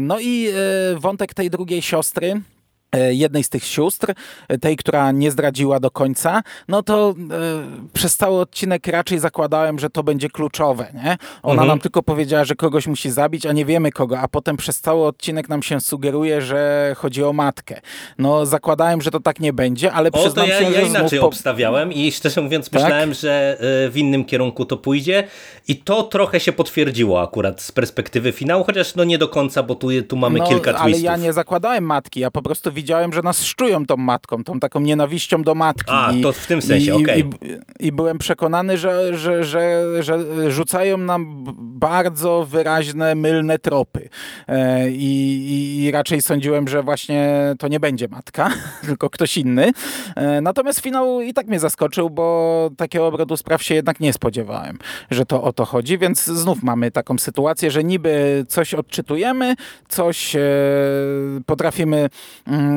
no 0.00 0.18
i 0.20 0.42
yy, 0.42 0.52
wątek 1.00 1.34
tej 1.34 1.50
drugiej 1.50 1.82
siostry, 1.82 2.40
jednej 2.98 3.44
z 3.44 3.48
tych 3.48 3.64
sióstr, 3.64 4.14
e, 4.48 4.58
tej, 4.58 4.76
która 4.76 5.12
nie 5.12 5.30
zdradziła 5.30 5.80
do 5.80 5.90
końca, 5.90 6.42
no 6.68 6.82
to 6.82 7.14
e, 7.30 7.92
przez 7.92 8.16
cały 8.16 8.40
odcinek 8.40 8.86
raczej 8.86 9.18
zakładałem, 9.18 9.78
że 9.78 9.90
to 9.90 10.02
będzie 10.02 10.28
kluczowe, 10.28 10.86
nie? 10.94 11.16
Ona 11.42 11.52
mhm. 11.52 11.68
nam 11.68 11.80
tylko 11.80 12.02
powiedziała, 12.02 12.44
że 12.44 12.54
kogoś 12.54 12.86
musi 12.86 13.10
zabić, 13.10 13.46
a 13.46 13.52
nie 13.52 13.64
wiemy 13.64 13.92
kogo, 13.92 14.20
a 14.20 14.28
potem 14.28 14.56
przez 14.56 14.80
cały 14.80 15.06
odcinek 15.06 15.48
nam 15.48 15.62
się 15.62 15.80
sugeruje, 15.80 16.42
że 16.42 16.92
chodzi 16.98 17.24
o 17.24 17.32
matkę. 17.32 17.80
No 18.18 18.46
zakładałem, 18.46 19.02
że 19.02 19.10
to 19.10 19.20
tak 19.20 19.40
nie 19.40 19.52
będzie, 19.52 19.92
ale 19.92 20.08
o, 20.12 20.18
przyznam 20.18 20.48
ja, 20.48 20.58
się, 20.58 20.64
ja 20.64 20.70
że 20.70 20.82
inaczej 20.82 21.20
po... 21.20 21.26
obstawiałem 21.26 21.92
i 21.92 22.12
szczerze 22.12 22.40
mówiąc 22.40 22.70
tak? 22.70 22.82
myślałem, 22.82 23.14
że 23.14 23.56
w 23.90 23.92
innym 23.96 24.24
kierunku 24.24 24.64
to 24.64 24.76
pójdzie 24.76 25.24
i 25.68 25.76
to 25.76 26.02
trochę 26.02 26.40
się 26.40 26.52
potwierdziło 26.52 27.22
akurat 27.22 27.60
z 27.62 27.72
perspektywy 27.72 28.32
finału, 28.32 28.64
chociaż 28.64 28.94
no 28.94 29.04
nie 29.04 29.18
do 29.18 29.28
końca, 29.28 29.62
bo 29.62 29.74
tu, 29.74 29.88
tu 30.08 30.16
mamy 30.16 30.38
no, 30.38 30.46
kilka 30.46 30.72
twistów. 30.72 30.84
ale 30.84 30.98
ja 30.98 31.16
nie 31.16 31.32
zakładałem 31.32 31.84
matki, 31.84 32.20
ja 32.20 32.30
po 32.30 32.42
prostu 32.42 32.72
widziałem, 32.72 32.81
że 33.12 33.22
nas 33.22 33.44
szczują 33.44 33.86
tą 33.86 33.96
matką, 33.96 34.44
tą 34.44 34.60
taką 34.60 34.80
nienawiścią 34.80 35.42
do 35.42 35.54
matki. 35.54 35.92
A, 35.94 36.12
I, 36.12 36.22
to 36.22 36.32
w 36.32 36.46
tym 36.46 36.62
sensie, 36.62 36.94
okej. 36.94 37.24
Okay. 37.24 37.60
I, 37.80 37.86
I, 37.86 37.92
byłem 37.92 38.18
przekonany, 38.18 38.78
że, 38.78 39.18
że, 39.18 39.44
że, 39.44 39.84
że 40.02 40.18
rzucają 40.50 40.98
nam 40.98 41.44
bardzo 41.58 42.46
wyraźne, 42.50 43.14
mylne 43.14 43.58
tropy. 43.58 44.08
E, 44.48 44.90
i, 44.90 45.82
I 45.84 45.90
raczej 45.90 46.22
sądziłem, 46.22 46.68
że 46.68 46.82
właśnie 46.82 47.54
to 47.58 47.68
nie 47.68 47.80
będzie 47.80 48.08
matka, 48.08 48.50
tylko 48.86 49.10
ktoś 49.10 49.36
inny. 49.36 49.70
E, 50.16 50.40
natomiast 50.40 50.80
finał 50.80 51.20
i 51.20 51.34
tak 51.34 51.46
mnie 51.46 51.60
zaskoczył, 51.60 52.10
bo 52.10 52.70
takiego 52.76 53.06
obrotu 53.06 53.36
spraw 53.36 53.62
się 53.62 53.74
jednak 53.74 54.00
nie 54.00 54.12
spodziewałem, 54.12 54.78
że 55.10 55.26
to 55.26 55.42
o 55.42 55.52
to 55.52 55.64
chodzi, 55.64 55.98
więc 55.98 56.24
znów 56.24 56.62
mamy 56.62 56.90
taką 56.90 57.18
sytuację, 57.18 57.70
że 57.70 57.84
niby 57.84 58.44
coś 58.48 58.74
odczytujemy, 58.74 59.54
coś 59.88 60.36
e, 60.36 60.40
potrafimy 61.46 62.08
Mm, 62.46 62.71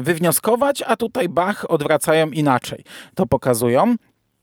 wywnioskować, 0.00 0.82
a 0.86 0.96
tutaj 0.96 1.28
Bach 1.28 1.70
odwracają 1.70 2.30
inaczej. 2.30 2.84
To 3.14 3.26
pokazują. 3.26 3.96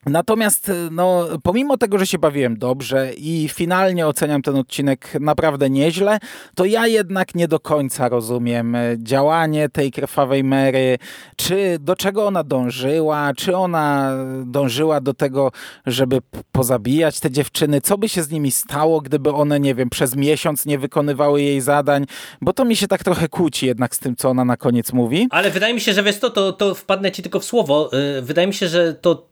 Natomiast 0.06 0.72
no, 0.92 1.28
pomimo 1.44 1.78
tego, 1.78 1.98
że 1.98 2.08
się 2.08 2.18
bawiłem 2.18 2.58
dobrze 2.58 3.14
i 3.14 3.50
finalnie 3.54 4.08
oceniam 4.08 4.42
ten 4.42 4.56
odcinek 4.56 5.14
naprawdę 5.20 5.70
nieźle, 5.70 6.18
to 6.56 6.66
ja 6.66 6.88
jednak 6.88 7.36
nie 7.36 7.48
do 7.48 7.60
końca 7.60 8.10
rozumiem 8.10 8.76
e, 8.76 8.96
działanie 8.98 9.70
tej 9.70 9.92
krwawej 9.92 10.44
Mary, 10.44 10.98
czy 11.36 11.78
do 11.80 11.96
czego 11.96 12.26
ona 12.26 12.44
dążyła, 12.44 13.34
czy 13.38 13.58
ona 13.58 14.12
dążyła 14.46 15.02
do 15.02 15.14
tego, 15.14 15.52
żeby 15.86 16.20
pozabijać 16.52 17.20
te 17.20 17.32
dziewczyny, 17.32 17.82
co 17.82 17.98
by 17.98 18.10
się 18.10 18.24
z 18.24 18.32
nimi 18.32 18.52
stało, 18.52 19.02
gdyby 19.02 19.34
one, 19.34 19.60
nie 19.60 19.76
wiem, 19.76 19.90
przez 19.90 20.16
miesiąc 20.16 20.66
nie 20.66 20.80
wykonywały 20.80 21.42
jej 21.42 21.62
zadań, 21.62 22.06
bo 22.42 22.54
to 22.54 22.66
mi 22.66 22.76
się 22.76 22.88
tak 22.88 23.04
trochę 23.04 23.30
kłóci 23.30 23.66
jednak 23.66 23.96
z 23.96 24.00
tym, 24.00 24.16
co 24.16 24.30
ona 24.30 24.46
na 24.46 24.58
koniec 24.58 24.94
mówi. 24.94 25.28
Ale 25.30 25.52
wydaje 25.52 25.74
mi 25.74 25.82
się, 25.82 25.94
że 25.94 26.04
wiesz 26.04 26.20
to, 26.20 26.30
to, 26.30 26.54
to 26.54 26.76
wpadnę 26.76 27.12
ci 27.12 27.22
tylko 27.22 27.40
w 27.40 27.46
słowo, 27.46 27.90
y, 28.18 28.22
wydaje 28.22 28.48
mi 28.48 28.54
się, 28.54 28.68
że 28.68 28.94
to 28.94 29.28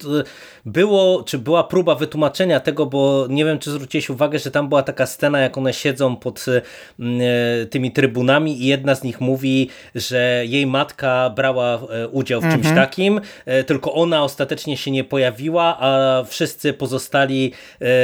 było, 0.65 1.23
czy 1.23 1.37
była 1.37 1.63
próba 1.63 1.95
wytłumaczenia 1.95 2.59
tego, 2.59 2.85
bo 2.85 3.27
nie 3.29 3.45
wiem, 3.45 3.59
czy 3.59 3.71
zwróciłeś 3.71 4.09
uwagę, 4.09 4.39
że 4.39 4.51
tam 4.51 4.69
była 4.69 4.83
taka 4.83 5.05
scena, 5.05 5.39
jak 5.39 5.57
one 5.57 5.73
siedzą 5.73 6.15
pod 6.15 6.45
e, 6.49 7.65
tymi 7.65 7.91
trybunami 7.91 8.61
i 8.61 8.65
jedna 8.65 8.95
z 8.95 9.03
nich 9.03 9.21
mówi, 9.21 9.69
że 9.95 10.43
jej 10.45 10.67
matka 10.67 11.29
brała 11.29 11.79
e, 11.89 12.07
udział 12.07 12.41
w 12.41 12.43
mhm. 12.43 12.63
czymś 12.63 12.75
takim, 12.75 13.21
e, 13.45 13.63
tylko 13.63 13.93
ona 13.93 14.23
ostatecznie 14.23 14.77
się 14.77 14.91
nie 14.91 15.03
pojawiła, 15.03 15.77
a 15.79 16.23
wszyscy 16.27 16.73
pozostali 16.73 17.53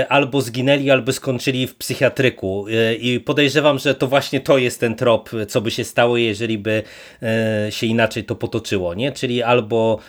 albo 0.09 0.41
zginęli, 0.41 0.91
albo 0.91 1.13
skończyli 1.13 1.67
w 1.67 1.75
psychiatryku. 1.75 2.65
I 2.99 3.19
podejrzewam, 3.19 3.79
że 3.79 3.95
to 3.95 4.07
właśnie 4.07 4.39
to 4.39 4.57
jest 4.57 4.79
ten 4.79 4.95
trop, 4.95 5.29
co 5.47 5.61
by 5.61 5.71
się 5.71 5.83
stało, 5.83 6.17
jeżeli 6.17 6.57
by 6.57 6.83
się 7.69 7.87
inaczej 7.87 8.23
to 8.23 8.35
potoczyło, 8.35 8.93
nie? 8.93 9.11
Czyli 9.11 9.43
albo 9.43 9.99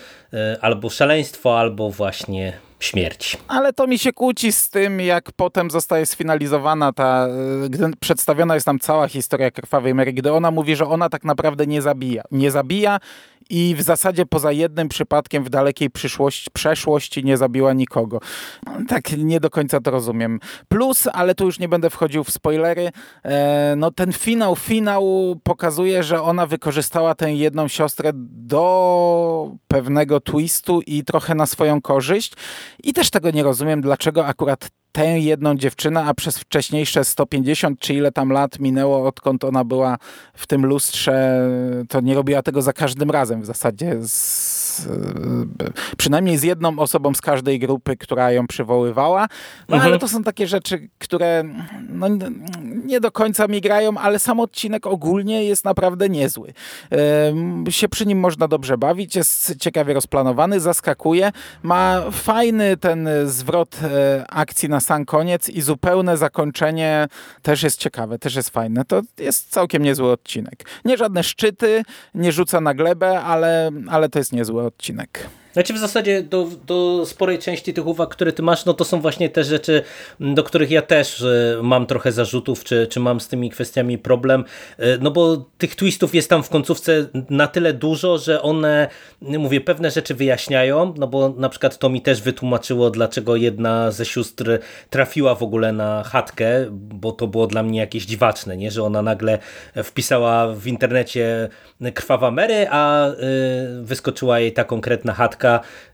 albo 0.61 0.91
szaleństwo, 0.91 1.61
albo 1.61 1.91
właśnie 1.91 2.53
śmierć. 2.81 3.39
Ale 3.49 3.73
to 3.73 3.87
mi 3.87 3.99
się 3.99 4.13
kłóci 4.13 4.53
z 4.53 4.71
tym, 4.71 5.01
jak 5.01 5.33
potem 5.33 5.71
zostaje 5.71 6.07
sfinalizowana 6.07 6.93
ta, 6.93 7.27
e, 7.65 7.69
gdy 7.69 7.91
przedstawiona 8.01 8.55
jest 8.55 8.67
nam 8.67 8.79
cała 8.79 9.09
historia 9.09 9.51
Krwawej 9.51 9.95
Mary, 9.95 10.13
gdy 10.13 10.33
ona 10.33 10.51
mówi, 10.51 10.77
że 10.77 10.87
ona 10.87 11.09
tak 11.09 11.25
naprawdę 11.25 11.67
nie 11.67 11.83
zabija. 11.83 12.23
Nie 12.31 12.51
zabija 12.51 13.01
i 13.53 13.75
w 13.75 13.83
zasadzie 13.83 14.27
poza 14.27 14.53
jednym 14.53 14.89
przypadkiem 14.89 15.45
w 15.45 15.51
dalekiej 15.51 15.91
przyszłości, 15.91 16.51
przeszłości 16.53 17.25
nie 17.25 17.37
zabiła 17.37 17.73
nikogo. 17.73 18.21
Tak 18.89 19.19
nie 19.19 19.41
do 19.41 19.51
końca 19.51 19.81
to 19.81 19.91
rozumiem. 19.91 20.41
Plus, 20.69 21.09
ale 21.13 21.35
tu 21.35 21.45
już 21.45 21.59
nie 21.59 21.69
będę 21.69 21.91
wchodził 21.91 22.25
w 22.25 22.31
spoilery, 22.31 22.91
e, 23.25 23.75
no 23.77 23.91
ten 23.91 24.13
finał, 24.13 24.57
finał 24.57 25.37
pokazuje, 25.43 26.03
że 26.03 26.23
ona 26.23 26.47
wykorzystała 26.47 27.15
tę 27.15 27.35
jedną 27.35 27.69
siostrę 27.69 28.11
do 28.15 29.51
pewnego 29.69 30.21
twistu 30.21 30.81
i 30.87 31.05
trochę 31.05 31.35
na 31.35 31.47
swoją 31.47 31.81
korzyść 31.81 32.33
i 32.85 32.93
też 32.93 33.11
tego 33.11 33.31
nie 33.31 33.43
rozumiem, 33.43 33.81
dlaczego 33.81 34.27
akurat 34.27 34.71
tę 34.93 35.19
jedną 35.19 35.55
dziewczynę, 35.55 36.05
a 36.05 36.15
przez 36.15 36.39
wcześniejsze 36.39 37.05
150 37.05 37.79
czy 37.79 37.95
ile 37.95 38.13
tam 38.13 38.33
lat 38.33 38.59
minęło, 38.59 39.07
odkąd 39.09 39.45
ona 39.45 39.65
była 39.65 39.99
w 40.35 40.47
tym 40.47 40.67
lustrze, 40.67 41.49
to 41.89 42.01
nie 42.01 42.15
robiła 42.15 42.43
tego 42.43 42.63
za 42.63 42.73
każdym 42.73 43.11
razem 43.11 43.43
w 43.43 43.47
zasadzie. 43.47 43.97
Z, 44.03 44.89
przynajmniej 45.97 46.39
z 46.39 46.43
jedną 46.43 46.79
osobą 46.79 47.15
z 47.15 47.21
każdej 47.21 47.59
grupy, 47.59 47.97
która 47.97 48.33
ją 48.33 48.47
przywoływała. 48.47 49.27
No 49.69 49.77
mhm. 49.77 49.93
ale 49.93 49.99
to 49.99 50.09
są 50.09 50.23
takie 50.23 50.47
rzeczy, 50.47 50.89
które 50.99 51.45
no, 51.89 52.09
nie 52.93 53.01
do 53.01 53.13
końca 53.13 53.49
mi 53.49 53.61
grają, 53.61 53.99
ale 53.99 54.19
sam 54.19 54.41
odcinek 54.41 54.87
ogólnie 54.87 55.45
jest 55.45 55.65
naprawdę 55.65 56.09
niezły. 56.09 56.53
się 57.69 57.89
przy 57.89 58.07
nim 58.07 58.21
można 58.21 58.49
dobrze 58.49 58.79
bawić, 58.79 59.17
jest 59.17 59.55
ciekawie 59.61 59.95
rozplanowany, 59.95 60.61
zaskakuje, 60.61 61.33
ma 61.63 62.03
fajny 62.11 62.77
ten 62.77 63.09
zwrot 63.25 63.79
e, 63.83 64.25
akcji 64.31 64.69
na 64.69 64.81
sam 64.81 65.05
koniec 65.05 65.49
i 65.49 65.61
zupełne 65.63 66.17
zakończenie 66.17 67.09
też 67.43 67.63
jest 67.63 67.79
ciekawe, 67.79 68.19
też 68.19 68.35
jest 68.35 68.51
fajne. 68.51 68.85
To 68.85 69.03
jest 69.19 69.51
całkiem 69.51 69.83
niezły 69.83 70.13
odcinek. 70.13 70.65
Nie 70.85 70.97
żadne 70.97 71.23
szczyty, 71.23 71.83
nie 72.15 72.33
rzuca 72.33 72.61
na 72.61 72.75
glebę, 72.75 73.21
ale, 73.21 73.71
ale 73.89 74.09
to 74.09 74.19
jest 74.19 74.33
niezły 74.33 74.63
odcinek. 74.63 75.29
Znaczy 75.53 75.73
w 75.73 75.79
zasadzie 75.79 76.23
do, 76.23 76.49
do 76.67 77.07
sporej 77.07 77.39
części 77.39 77.75
tych 77.75 77.87
uwag, 77.87 78.11
które 78.11 78.33
ty 78.33 78.43
masz, 78.43 78.65
no 78.65 78.75
to 78.75 78.85
są 78.85 79.01
właśnie 79.01 79.29
te 79.29 79.45
rzeczy, 79.45 79.83
do 80.21 80.45
których 80.45 80.71
ja 80.71 80.83
też 80.83 81.25
mam 81.63 81.87
trochę 81.87 82.13
zarzutów, 82.13 82.65
czy, 82.65 82.87
czy 82.87 83.01
mam 83.01 83.21
z 83.21 83.29
tymi 83.29 83.51
kwestiami 83.51 83.99
problem, 83.99 84.45
e, 84.79 84.99
no 84.99 85.11
bo 85.11 85.45
tych 85.59 85.75
twistów 85.75 86.15
jest 86.15 86.31
tam 86.31 86.43
w 86.43 86.49
końcówce 86.49 87.07
na 87.31 87.47
tyle 87.47 87.73
dużo, 87.73 88.19
że 88.19 88.43
one, 88.43 88.89
mówię, 89.21 89.61
pewne 89.61 89.91
rzeczy 89.91 90.15
wyjaśniają, 90.15 90.95
no 90.97 91.07
bo 91.07 91.29
na 91.29 91.49
przykład 91.49 91.79
to 91.79 91.89
mi 91.89 92.03
też 92.03 92.23
wytłumaczyło, 92.23 92.91
dlaczego 92.91 93.37
jedna 93.37 93.91
ze 93.91 94.05
sióstr 94.05 94.59
trafiła 94.91 95.35
w 95.35 95.43
ogóle 95.43 95.73
na 95.73 96.03
chatkę, 96.03 96.67
bo 96.71 97.13
to 97.13 97.27
było 97.27 97.47
dla 97.47 97.63
mnie 97.63 97.81
jakieś 97.81 98.05
dziwaczne, 98.05 98.57
nie? 98.57 98.71
że 98.71 98.83
ona 98.83 99.03
nagle 99.03 99.39
wpisała 99.85 100.55
w 100.55 100.67
internecie 100.67 101.49
krwawa 101.95 102.31
Mary, 102.31 102.67
a 102.71 103.07
e, 103.07 103.13
wyskoczyła 103.83 104.41
jej 104.41 104.53
ta 104.53 104.65
konkretna 104.65 105.13
chatka, 105.13 105.42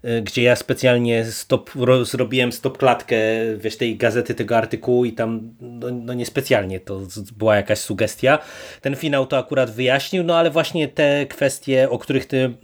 Y, 0.05 0.23
gdzie 0.23 0.43
ja 0.43 0.57
specjalnie 0.57 1.25
stop, 1.25 1.71
zrobiłem 2.03 2.53
stop 2.53 2.79
klatkę 2.79 3.17
wiesz, 3.57 3.77
tej 3.77 3.97
gazety, 3.97 4.35
tego 4.35 4.57
artykułu 4.57 5.05
i 5.05 5.13
tam 5.13 5.55
no, 5.61 5.91
no 5.91 6.15
niespecjalnie 6.15 6.81
to 6.81 7.01
była 7.37 7.57
jakaś 7.57 7.79
sugestia. 7.79 8.39
Ten 8.81 8.97
finał 8.97 9.27
to 9.27 9.39
akurat 9.39 9.71
wyjaśnił, 9.71 10.25
no 10.25 10.37
ale 10.37 10.51
właśnie 10.51 10.89
te 10.89 11.27
kwestie, 11.27 11.91
o 11.91 11.99
których 11.99 12.27
ty 12.27 12.55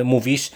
y, 0.00 0.04
mówisz, 0.04 0.50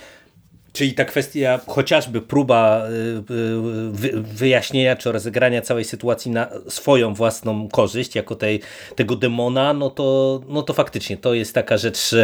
Czyli 0.76 0.94
ta 0.94 1.04
kwestia, 1.04 1.60
chociażby 1.66 2.22
próba 2.22 2.86
y, 2.88 4.22
wyjaśnienia 4.22 4.96
czy 4.96 5.12
rozegrania 5.12 5.62
całej 5.62 5.84
sytuacji 5.84 6.30
na 6.30 6.48
swoją 6.68 7.14
własną 7.14 7.68
korzyść, 7.68 8.14
jako 8.14 8.34
tej, 8.34 8.60
tego 8.96 9.16
demona, 9.16 9.72
no 9.72 9.90
to, 9.90 10.40
no 10.48 10.62
to 10.62 10.72
faktycznie 10.72 11.16
to 11.16 11.34
jest 11.34 11.54
taka 11.54 11.76
rzecz 11.76 12.14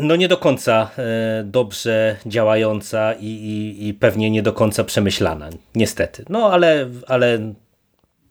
no 0.00 0.16
nie 0.16 0.28
do 0.28 0.36
końca 0.36 0.90
e, 0.98 1.44
dobrze 1.44 2.16
działająca 2.26 3.12
i, 3.12 3.26
i, 3.26 3.88
i, 3.88 3.94
pewnie 3.94 4.30
nie 4.30 4.42
do 4.42 4.52
końca 4.52 4.84
przemyślana, 4.84 5.50
niestety. 5.74 6.24
No 6.28 6.52
ale, 6.52 6.88
ale 7.06 7.38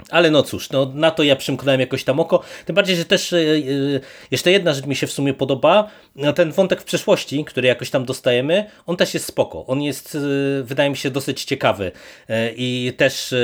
ale 0.10 0.32
no 0.32 0.44
cóż, 0.44 0.70
no, 0.70 0.92
na 0.94 1.12
to 1.12 1.24
ja 1.24 1.36
przymknąłem 1.36 1.80
jakoś 1.80 2.04
tam 2.04 2.20
oko. 2.20 2.44
Tym 2.66 2.76
bardziej, 2.76 2.96
że 2.96 3.06
też 3.06 3.32
yy, 3.32 4.02
jeszcze 4.32 4.52
jedna 4.52 4.74
rzecz 4.74 4.86
mi 4.86 4.96
się 4.96 5.08
w 5.08 5.12
sumie 5.12 5.34
podoba. 5.34 5.88
No, 6.16 6.34
ten 6.34 6.52
wątek 6.52 6.82
w 6.82 6.84
przeszłości, 6.84 7.46
który 7.46 7.68
jakoś 7.68 7.90
tam 7.90 8.06
dostajemy, 8.06 8.66
on 8.86 8.98
też 8.98 9.14
jest 9.14 9.26
spoko. 9.26 9.66
On 9.66 9.82
jest, 9.82 10.14
yy, 10.14 10.64
wydaje 10.64 10.90
mi 10.90 10.98
się, 10.98 11.12
dosyć 11.12 11.44
ciekawy 11.44 11.92
yy, 12.30 12.36
i 12.58 12.94
też 12.98 13.36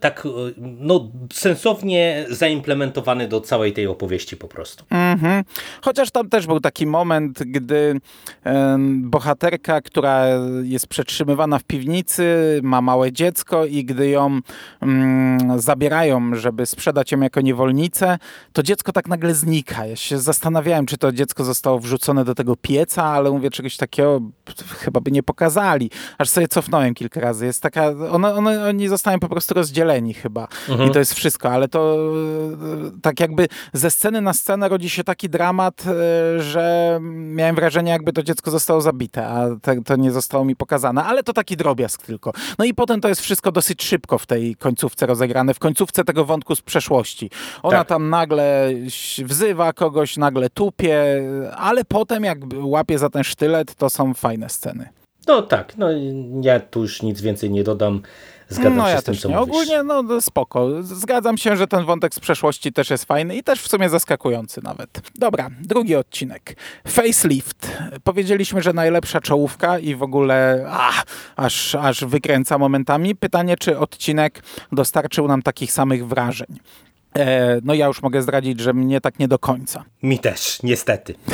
tak 0.00 0.28
no, 0.56 1.10
sensownie 1.32 2.26
zaimplementowany 2.28 3.28
do 3.28 3.40
całej 3.40 3.72
tej 3.72 3.86
opowieści 3.86 4.36
po 4.36 4.48
prostu. 4.48 4.84
Mm 4.90 5.18
-hmm. 5.18 5.44
Chociaż 5.82 6.10
tam 6.10 6.28
też 6.28 6.46
był 6.46 6.60
taki 6.60 6.86
moment, 6.86 7.42
gdy 7.42 8.00
bohaterka, 9.00 9.80
która 9.80 10.26
jest 10.62 10.86
przetrzymywana 10.86 11.58
w 11.58 11.64
piwnicy, 11.64 12.60
ma 12.62 12.80
małe 12.80 13.12
dziecko 13.12 13.66
i 13.66 13.84
gdy 13.84 14.08
ją 14.08 14.40
mm, 14.80 15.59
zabierają, 15.60 16.34
żeby 16.34 16.66
sprzedać 16.66 17.12
ją 17.12 17.20
jako 17.20 17.40
niewolnicę, 17.40 18.18
to 18.52 18.62
dziecko 18.62 18.92
tak 18.92 19.08
nagle 19.08 19.34
znika. 19.34 19.86
Ja 19.86 19.96
się 19.96 20.18
zastanawiałem, 20.18 20.86
czy 20.86 20.98
to 20.98 21.12
dziecko 21.12 21.44
zostało 21.44 21.78
wrzucone 21.78 22.24
do 22.24 22.34
tego 22.34 22.56
pieca, 22.56 23.04
ale 23.04 23.30
mówię, 23.30 23.50
czegoś 23.50 23.76
takiego 23.76 24.20
chyba 24.78 25.00
by 25.00 25.10
nie 25.10 25.22
pokazali. 25.22 25.90
Aż 26.18 26.28
sobie 26.28 26.48
cofnąłem 26.48 26.94
kilka 26.94 27.20
razy. 27.20 27.46
Jest 27.46 27.62
taka, 27.62 27.86
one, 28.10 28.34
one, 28.34 28.68
oni 28.68 28.88
zostają 28.88 29.18
po 29.18 29.28
prostu 29.28 29.54
rozdzieleni 29.54 30.14
chyba. 30.14 30.48
Mhm. 30.68 30.90
I 30.90 30.92
to 30.92 30.98
jest 30.98 31.14
wszystko, 31.14 31.50
ale 31.50 31.68
to 31.68 31.98
e, 32.96 33.00
tak 33.02 33.20
jakby 33.20 33.48
ze 33.72 33.90
sceny 33.90 34.20
na 34.20 34.32
scenę 34.32 34.68
rodzi 34.68 34.90
się 34.90 35.04
taki 35.04 35.28
dramat, 35.28 35.84
e, 35.86 36.42
że 36.42 36.98
miałem 37.02 37.56
wrażenie, 37.56 37.92
jakby 37.92 38.12
to 38.12 38.22
dziecko 38.22 38.50
zostało 38.50 38.80
zabite, 38.80 39.26
a 39.26 39.46
to 39.84 39.96
nie 39.96 40.12
zostało 40.12 40.44
mi 40.44 40.56
pokazane. 40.56 41.04
Ale 41.04 41.22
to 41.22 41.32
taki 41.32 41.56
drobiazg 41.56 42.06
tylko. 42.06 42.32
No 42.58 42.64
i 42.64 42.74
potem 42.74 43.00
to 43.00 43.08
jest 43.08 43.20
wszystko 43.20 43.52
dosyć 43.52 43.82
szybko 43.82 44.18
w 44.18 44.26
tej 44.26 44.56
końcówce 44.56 45.06
rozegrane 45.06 45.49
w 45.54 45.58
końcówce 45.58 46.04
tego 46.04 46.24
wątku 46.24 46.56
z 46.56 46.60
przeszłości. 46.60 47.30
Ona 47.62 47.78
tak. 47.78 47.88
tam 47.88 48.10
nagle 48.10 48.70
wzywa 49.18 49.72
kogoś, 49.72 50.16
nagle 50.16 50.50
tupie, 50.50 51.04
ale 51.56 51.84
potem 51.84 52.24
jak 52.24 52.38
łapie 52.54 52.98
za 52.98 53.10
ten 53.10 53.24
sztylet, 53.24 53.74
to 53.74 53.90
są 53.90 54.14
fajne 54.14 54.48
sceny. 54.48 54.88
No 55.26 55.42
tak, 55.42 55.78
no 55.78 55.86
ja 56.42 56.60
tu 56.60 56.82
już 56.82 57.02
nic 57.02 57.20
więcej 57.20 57.50
nie 57.50 57.64
dodam. 57.64 58.02
Zgadzam 58.50 58.76
no, 58.76 58.86
się 58.86 58.90
ja 58.90 59.00
z 59.00 59.04
tym, 59.04 59.14
co 59.14 59.28
nie. 59.28 59.36
Mówisz. 59.36 59.54
Ogólnie 59.54 59.82
no, 59.82 60.02
no 60.02 60.20
spoko. 60.20 60.82
Zgadzam 60.82 61.38
się, 61.38 61.56
że 61.56 61.66
ten 61.66 61.84
wątek 61.84 62.14
z 62.14 62.20
przeszłości 62.20 62.72
też 62.72 62.90
jest 62.90 63.04
fajny 63.04 63.36
i 63.36 63.42
też 63.42 63.62
w 63.62 63.68
sumie 63.68 63.88
zaskakujący 63.88 64.60
nawet. 64.64 65.02
Dobra, 65.14 65.48
drugi 65.60 65.96
odcinek. 65.96 66.56
Facelift. 66.88 67.78
Powiedzieliśmy, 68.04 68.62
że 68.62 68.72
najlepsza 68.72 69.20
czołówka 69.20 69.78
i 69.78 69.94
w 69.94 70.02
ogóle 70.02 70.66
ach, 70.70 71.06
aż, 71.36 71.74
aż 71.74 72.04
wykręca 72.04 72.58
momentami. 72.58 73.16
Pytanie, 73.16 73.56
czy 73.56 73.78
odcinek 73.78 74.42
dostarczył 74.72 75.28
nam 75.28 75.42
takich 75.42 75.72
samych 75.72 76.06
wrażeń. 76.06 76.58
E, 77.18 77.58
no 77.64 77.74
ja 77.74 77.86
już 77.86 78.02
mogę 78.02 78.22
zdradzić, 78.22 78.60
że 78.60 78.72
mnie 78.72 79.00
tak 79.00 79.18
nie 79.18 79.28
do 79.28 79.38
końca. 79.38 79.84
Mi 80.02 80.18
też, 80.18 80.62
niestety. 80.62 81.14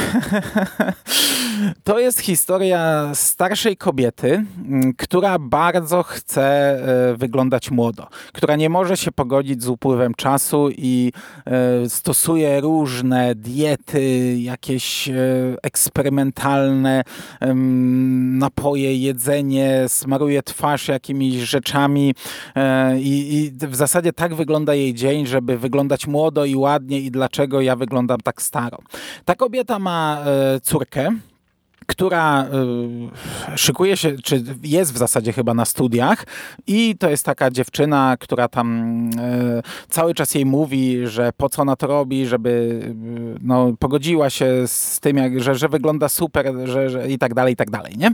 To 1.85 1.99
jest 1.99 2.21
historia 2.21 3.11
starszej 3.15 3.77
kobiety, 3.77 4.45
która 4.99 5.39
bardzo 5.39 6.03
chce 6.03 6.43
e, 6.43 7.17
wyglądać 7.17 7.71
młodo, 7.71 8.07
która 8.33 8.57
nie 8.57 8.69
może 8.69 8.97
się 8.97 9.13
pogodzić 9.13 9.63
z 9.63 9.69
upływem 9.69 10.15
czasu 10.15 10.69
i 10.71 11.13
e, 11.47 11.89
stosuje 11.89 12.61
różne 12.61 13.35
diety, 13.35 14.37
jakieś 14.39 15.09
eksperymentalne 15.63 17.03
napoje, 18.39 18.97
jedzenie, 18.97 19.85
smaruje 19.89 20.43
twarz 20.43 20.89
jakimiś 20.89 21.35
rzeczami 21.35 22.15
i, 22.99 23.53
w 23.61 23.77
zasadzie 23.77 24.13
tak 24.13 24.35
wygląda 24.35 24.75
jej 24.75 24.95
dzień, 24.95 25.27
żeby 25.27 25.59
wyglądać 25.59 26.07
młodo 26.07 26.45
i 26.45 26.57
ładnie 26.57 27.01
i 27.01 27.11
dlaczego 27.11 27.61
ja 27.61 27.77
wyglądam 27.77 28.21
tak 28.21 28.43
staro. 28.43 28.79
Ta 29.25 29.35
kobieta 29.35 29.79
ma 29.79 30.25
e, 30.27 30.61
córkę, 30.61 31.11
która 31.87 32.47
y, 33.55 33.59
szykuje 33.59 33.97
się, 33.97 34.17
czy 34.25 34.43
jest 34.63 34.93
w 34.93 34.99
zasadzie 34.99 35.33
chyba 35.33 35.55
na 35.55 35.65
studiach 35.65 36.27
i 36.67 36.97
to 36.99 37.11
jest 37.11 37.25
taka 37.25 37.51
dziewczyna, 37.51 38.17
która 38.21 38.49
tam 38.49 39.11
y, 39.11 39.63
cały 39.89 40.15
czas 40.15 40.35
jej 40.35 40.47
mówi, 40.47 41.07
że 41.07 41.31
po 41.37 41.49
co 41.49 41.63
ona 41.63 41.77
to 41.77 41.87
robi, 41.87 42.27
żeby 42.27 42.51
y, 42.51 43.39
no, 43.43 43.73
pogodziła 43.79 44.31
się 44.31 44.47
z 44.67 45.01
tym, 45.01 45.17
jak, 45.17 45.43
że, 45.43 45.55
że 45.55 45.69
wygląda 45.69 46.09
super 46.09 46.53
że, 46.65 46.91
że 46.91 47.09
i 47.09 47.19
tak 47.19 47.35
dalej, 47.35 47.53
i 47.53 47.57
tak 47.57 47.71
dalej, 47.71 47.95
nie? 47.97 48.11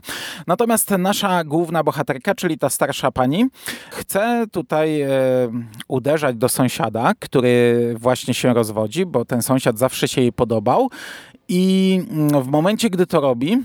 Natomiast 0.46 0.90
nasza 0.90 1.44
główna 1.44 1.82
bohaterka, 1.84 2.34
czyli 2.34 2.58
ta 2.58 2.70
starsza 2.70 3.10
pani, 3.10 3.46
chce 3.90 4.44
tutaj 4.52 5.04
uderzać 5.88 6.36
do 6.36 6.48
sąsiada, 6.48 7.12
który 7.18 7.94
właśnie 7.98 8.34
się 8.34 8.54
rozwodzi, 8.54 9.06
bo 9.06 9.24
ten 9.24 9.42
sąsiad 9.42 9.78
zawsze 9.78 10.08
się 10.08 10.20
jej 10.20 10.32
podobał 10.32 10.90
i 11.48 11.94
mm, 12.10 12.42
w 12.42 12.46
momencie, 12.46 12.90
gdy 12.90 13.06
to 13.06 13.20
robi, 13.20 13.58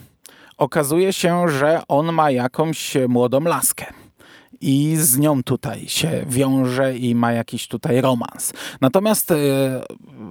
okazuje 0.58 1.14
się, 1.14 1.50
że 1.50 1.82
on 1.88 2.14
ma 2.14 2.32
jakąś 2.32 2.98
młodą 3.08 3.42
laskę. 3.42 3.86
I 4.62 4.96
z 4.96 5.18
nią 5.18 5.44
tutaj 5.44 5.88
się 5.88 6.26
wiąże 6.28 6.98
i 6.98 7.16
ma 7.16 7.32
jakiś 7.32 7.68
tutaj 7.68 8.02
romans. 8.02 8.54
Natomiast 8.82 9.32
e, 9.32 9.36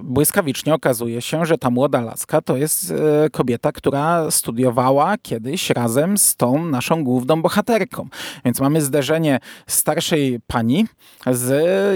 błyskawicznie 0.03 0.73
okazuje 0.73 1.21
się, 1.21 1.45
że 1.45 1.57
ta 1.57 1.69
młoda 1.69 2.01
laska 2.01 2.41
to 2.41 2.57
jest 2.57 2.91
e, 2.91 3.29
kobieta, 3.29 3.71
która 3.71 4.31
studiowała 4.31 5.17
kiedyś 5.17 5.69
razem 5.69 6.17
z 6.17 6.35
tą 6.35 6.65
naszą 6.65 7.03
główną 7.03 7.41
bohaterką. 7.41 8.07
Więc 8.45 8.59
mamy 8.59 8.81
zderzenie 8.81 9.39
starszej 9.67 10.39
pani 10.47 10.85
z 11.31 11.51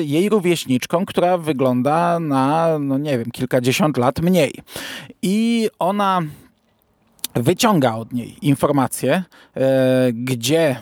jej 0.10 0.30
rówieśniczką, 0.30 1.06
która 1.06 1.38
wygląda 1.38 2.20
na, 2.20 2.80
no 2.80 2.98
nie 2.98 3.18
wiem, 3.18 3.32
kilkadziesiąt 3.32 3.98
lat 3.98 4.20
mniej. 4.20 4.54
I 5.22 5.70
ona 5.80 6.22
wyciąga 7.36 7.96
od 7.96 8.14
niej 8.14 8.36
informacje, 8.42 9.24
e, 9.56 10.10
gdzie 10.14 10.76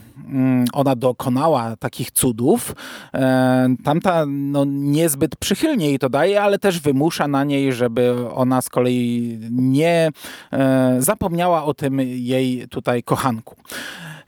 ona 0.74 0.96
dokonała 0.96 1.76
takich 1.76 2.12
cudów. 2.12 2.76
E, 3.14 3.76
tamta 3.84 4.26
no, 4.28 4.66
niezbyt 4.68 5.36
przychylnie 5.36 5.86
jej 5.88 6.00
to 6.00 6.10
daje, 6.10 6.42
ale 6.42 6.60
też 6.60 6.80
wymusza 6.80 7.28
na 7.28 7.44
niej, 7.44 7.74
żeby 7.74 8.16
ona 8.34 8.62
z 8.62 8.70
kolei 8.70 9.38
nie 9.52 10.10
e, 10.52 10.96
zapomniała 11.00 11.64
o 11.64 11.74
tym 11.74 12.00
jej 12.00 12.68
tutaj 12.68 13.04
kochanku. 13.04 13.56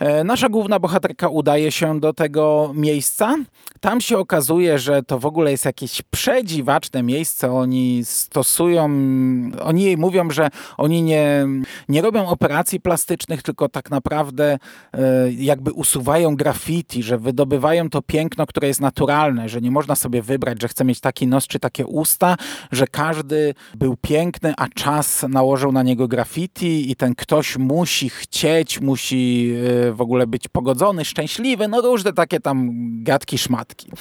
E, 0.02 0.24
nasza 0.24 0.50
główna 0.50 0.80
bohaterka 0.80 1.30
udaje 1.30 1.72
się 1.72 2.00
do 2.00 2.14
tego 2.14 2.72
miejsca. 2.76 3.36
Tam 3.80 4.02
się 4.02 4.18
okazuje, 4.18 4.80
że 4.80 5.04
to 5.04 5.20
w 5.20 5.26
ogóle 5.26 5.52
jest 5.52 5.66
jakieś 5.66 6.02
przedziwaczne 6.02 7.04
miejsce. 7.04 7.52
Oni 7.52 8.02
stosują, 8.06 8.90
oni 9.64 9.84
jej 9.84 9.98
mówią, 9.98 10.32
że 10.32 10.50
oni 10.78 11.04
nie, 11.04 11.48
nie 11.90 12.02
robią 12.02 12.28
operacji 12.28 12.80
plastycznych, 12.80 13.44
tylko 13.44 13.70
tak 13.70 13.92
naprawdę 13.92 14.60
e, 14.94 15.32
jakby 15.32 15.72
usuwają 15.72 16.36
graffiti, 16.36 17.04
że 17.04 17.18
wydobywają 17.18 17.90
to 17.90 18.02
piękno, 18.02 18.46
które 18.46 18.68
jest 18.68 18.82
naturalne, 18.82 19.50
że 19.50 19.62
nie 19.62 19.72
można 19.72 19.96
sobie 19.96 20.22
wybrać, 20.22 20.62
że 20.62 20.68
chce 20.68 20.86
mieć 20.86 21.00
taki 21.00 21.28
nos 21.28 21.48
czy 21.48 21.60
takie 21.60 21.86
usta, 21.86 22.38
że 22.72 22.88
każdy 22.88 23.54
był 23.76 23.98
piękny, 24.02 24.54
a 24.58 24.68
czas 24.68 25.26
nałożył 25.30 25.72
na 25.72 25.84
niego 25.84 26.08
graffiti 26.08 26.92
i 26.92 26.96
ten 26.96 27.16
ktoś 27.16 27.58
musi 27.58 28.10
chcieć, 28.10 28.82
musi 28.82 29.54
e, 29.88 29.90
w 29.93 30.01
ogóle 30.01 30.27
być 30.27 30.47
pogodzony, 30.47 31.06
szczęśliwy, 31.06 31.67
no 31.67 31.82
różne 31.82 32.13
takie 32.13 32.39
tam 32.39 32.69
gadki, 33.04 33.38
szmatki. 33.38 33.91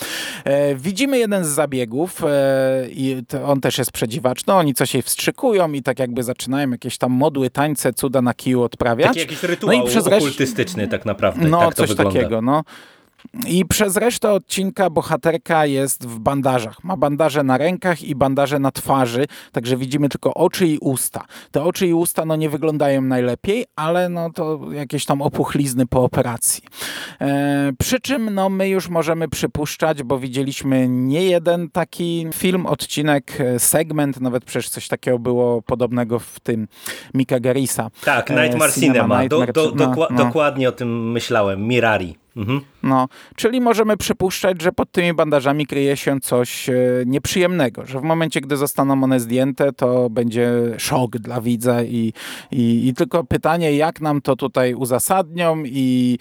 E, 0.45 0.75
widzimy 0.75 1.19
jeden 1.19 1.45
z 1.45 1.49
zabiegów 1.49 2.25
e, 2.25 2.89
i 2.91 3.23
on 3.47 3.61
też 3.61 3.79
jest 3.79 3.93
przedziwaczny, 3.93 4.55
oni 4.55 4.75
coś 4.75 4.95
jej 4.95 5.03
wstrzykują 5.03 5.73
i 5.73 5.83
tak 5.83 5.99
jakby 5.99 6.23
zaczynają 6.23 6.71
jakieś 6.71 6.99
tam 6.99 7.13
modły, 7.13 7.51
tańce, 7.51 7.93
cuda 7.93 8.23
na 8.23 8.35
kiju 8.35 8.63
odprawiać. 8.63 9.09
Taki 9.09 9.21
jakiś 9.21 9.43
rytuał 9.43 9.77
no 9.77 9.85
i 9.85 9.87
przez 9.87 10.07
okultystyczny 10.07 10.89
tak 10.89 11.05
naprawdę. 11.05 11.49
No 11.49 11.59
tak 11.61 11.75
coś 11.75 11.89
wygląda. 11.89 12.13
takiego, 12.13 12.43
no. 12.43 12.65
I 13.47 13.65
przez 13.65 13.97
resztę 13.97 14.33
odcinka 14.33 14.91
bohaterka 14.91 15.67
jest 15.67 16.07
w 16.07 16.19
bandażach. 16.19 16.85
Ma 16.85 16.97
bandaże 16.97 17.43
na 17.43 17.59
rękach 17.59 18.03
i 18.03 18.15
bandaże 18.15 18.59
na 18.59 18.71
twarzy, 18.71 19.27
także 19.53 19.77
widzimy 19.77 20.09
tylko 20.09 20.35
oczy 20.35 20.67
i 20.67 20.79
usta. 20.79 21.25
Te 21.51 21.63
oczy 21.63 21.87
i 21.87 21.95
usta 21.95 22.25
no, 22.25 22.37
nie 22.37 22.51
wyglądają 22.51 23.03
najlepiej, 23.03 23.65
ale 23.77 24.09
no, 24.09 24.31
to 24.31 24.61
jakieś 24.73 25.05
tam 25.05 25.23
opuchlizny 25.23 25.87
po 25.87 26.05
operacji. 26.05 26.63
E, 27.21 27.73
przy 27.79 28.01
czym 28.01 28.35
no, 28.35 28.49
my 28.49 28.69
już 28.69 28.89
możemy 28.89 29.29
przypuszczać, 29.29 30.03
bo 30.03 30.19
widzieliśmy 30.19 30.89
nie 30.89 31.25
jeden 31.25 31.71
taki 31.71 32.27
film, 32.35 32.67
odcinek, 32.67 33.41
e, 33.41 33.59
segment, 33.59 34.21
nawet 34.21 34.45
przecież 34.45 34.69
coś 34.69 34.89
takiego 34.89 35.19
było 35.19 35.63
podobnego 35.63 36.19
w 36.19 36.41
tym 36.41 36.69
Mika 37.15 37.41
Garisa. 37.41 37.91
Tak, 38.05 38.31
Nightmare 38.31 38.73
Cinema. 38.73 38.93
Cinema. 38.93 39.23
Nightmare, 39.23 39.53
do, 39.53 39.73
do, 39.73 39.87
no, 39.87 40.07
no. 40.11 40.25
Dokładnie 40.25 40.69
o 40.69 40.73
tym 40.73 41.13
myślałem. 41.13 41.69
Mirari. 41.69 42.17
No, 42.83 43.09
czyli 43.37 43.61
możemy 43.61 43.97
przypuszczać, 43.97 44.63
że 44.63 44.73
pod 44.73 44.93
tymi 44.93 45.15
bandażami 45.15 45.67
kryje 45.67 45.97
się 45.97 46.21
coś 46.21 46.69
e, 46.69 46.75
nieprzyjemnego, 47.07 47.87
że 47.87 48.01
w 48.01 48.03
momencie, 48.03 48.41
gdy 48.41 48.57
zostaną 48.57 49.05
one 49.05 49.21
zdjęte, 49.21 49.73
to 49.73 50.11
będzie 50.11 50.51
szok 50.79 51.19
dla 51.19 51.41
widza 51.41 51.83
i, 51.83 52.13
i, 52.51 52.89
i 52.89 52.95
tylko 52.95 53.25
pytanie, 53.25 53.77
jak 53.77 54.01
nam 54.01 54.21
to 54.21 54.37
tutaj 54.37 54.75
uzasadnią 54.75 55.63
i, 55.65 56.19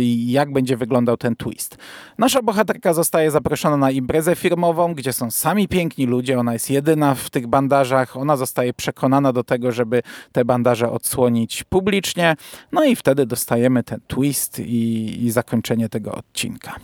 i 0.00 0.32
jak 0.32 0.52
będzie 0.52 0.76
wyglądał 0.76 1.16
ten 1.16 1.36
twist. 1.36 1.76
Nasza 2.18 2.42
bohaterka 2.42 2.94
zostaje 2.94 3.30
zaproszona 3.30 3.76
na 3.76 3.90
imprezę 3.90 4.36
firmową, 4.36 4.94
gdzie 4.94 5.12
są 5.12 5.30
sami 5.30 5.68
piękni 5.68 6.06
ludzie, 6.06 6.38
ona 6.38 6.52
jest 6.52 6.70
jedyna 6.70 7.14
w 7.14 7.30
tych 7.30 7.46
bandażach, 7.46 8.16
ona 8.16 8.36
zostaje 8.36 8.72
przekonana 8.72 9.32
do 9.32 9.44
tego, 9.44 9.72
żeby 9.72 10.02
te 10.32 10.44
bandaże 10.44 10.90
odsłonić 10.90 11.64
publicznie, 11.64 12.36
no 12.72 12.84
i 12.84 12.96
wtedy 12.96 13.26
dostajemy 13.26 13.82
ten 13.82 14.00
twist 14.06 14.58
i, 14.58 15.24
i 15.24 15.29
zakończenie 15.30 15.88
tego 15.88 16.12
odcinka. 16.12 16.74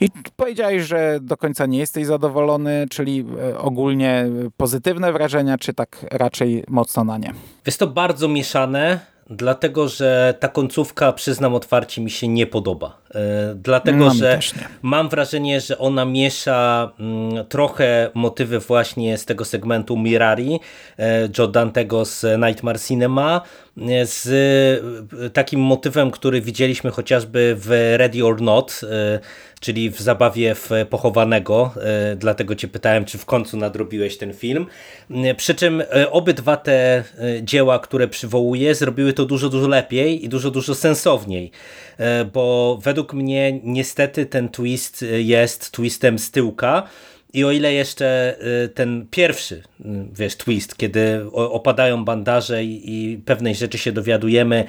I 0.00 0.08
powiedziałeś, 0.36 0.82
że 0.82 1.18
do 1.22 1.36
końca 1.36 1.66
nie 1.66 1.78
jesteś 1.78 2.06
zadowolony, 2.06 2.86
czyli 2.90 3.24
e, 3.52 3.58
ogólnie 3.58 4.26
pozytywne 4.56 5.12
wrażenia, 5.12 5.58
czy 5.58 5.74
tak 5.74 6.06
raczej 6.10 6.64
mocno 6.68 7.04
na 7.04 7.18
nie? 7.18 7.32
Jest 7.66 7.78
to 7.78 7.86
bardzo 7.86 8.28
mieszane, 8.28 9.00
dlatego 9.30 9.88
że 9.88 10.34
ta 10.40 10.48
końcówka, 10.48 11.12
przyznam 11.12 11.54
otwarcie, 11.54 12.02
mi 12.02 12.10
się 12.10 12.28
nie 12.28 12.46
podoba. 12.46 12.96
E, 13.14 13.54
dlatego, 13.54 14.04
no, 14.04 14.14
że 14.14 14.38
mam 14.82 15.08
wrażenie, 15.08 15.60
że 15.60 15.78
ona 15.78 16.04
miesza 16.04 16.90
mm, 17.00 17.46
trochę 17.46 18.10
motywy 18.14 18.58
właśnie 18.58 19.18
z 19.18 19.24
tego 19.24 19.44
segmentu 19.44 19.96
Mirari, 19.96 20.60
e, 20.98 21.28
Joe 21.38 21.48
Dantego 21.48 22.04
z 22.04 22.26
Nightmare 22.46 22.80
Cinema, 22.80 23.40
z 24.04 24.28
takim 25.32 25.60
motywem, 25.60 26.10
który 26.10 26.40
widzieliśmy 26.40 26.90
chociażby 26.90 27.56
w 27.58 27.94
Ready 27.96 28.24
or 28.24 28.40
Not, 28.40 28.80
czyli 29.60 29.90
w 29.90 30.00
zabawie 30.00 30.54
w 30.54 30.70
pochowanego, 30.90 31.74
e, 31.76 32.16
dlatego 32.16 32.54
cię 32.54 32.68
pytałem, 32.68 33.04
czy 33.04 33.18
w 33.18 33.24
końcu 33.24 33.56
nadrobiłeś 33.56 34.18
ten 34.18 34.34
film. 34.34 34.66
E, 35.10 35.34
przy 35.34 35.54
czym 35.54 35.80
e, 35.80 36.10
obydwa 36.10 36.56
te 36.56 37.04
dzieła, 37.42 37.78
które 37.78 38.08
przywołuję, 38.08 38.74
zrobiły 38.74 39.12
to 39.12 39.24
dużo, 39.24 39.48
dużo 39.48 39.68
lepiej 39.68 40.24
i 40.24 40.28
dużo, 40.28 40.50
dużo 40.50 40.74
sensowniej, 40.74 41.50
bo 42.32 42.78
według 42.82 43.12
mnie 43.12 43.60
niestety 43.64 44.26
ten 44.26 44.48
twist 44.48 45.04
jest 45.18 45.70
twistem 45.70 46.18
z 46.18 46.30
tyłka, 46.30 46.88
i 47.32 47.44
o 47.44 47.50
ile 47.50 47.72
jeszcze 47.72 48.36
y, 48.64 48.68
ten 48.68 49.06
pierwszy, 49.10 49.54
y, 49.54 49.84
wiesz, 50.12 50.36
twist, 50.36 50.76
kiedy 50.76 51.30
opadają 51.32 52.04
bandaże 52.04 52.64
i 52.64 53.22
pewnej 53.24 53.54
rzeczy 53.54 53.78
się 53.78 53.92
dowiadujemy, 53.92 54.64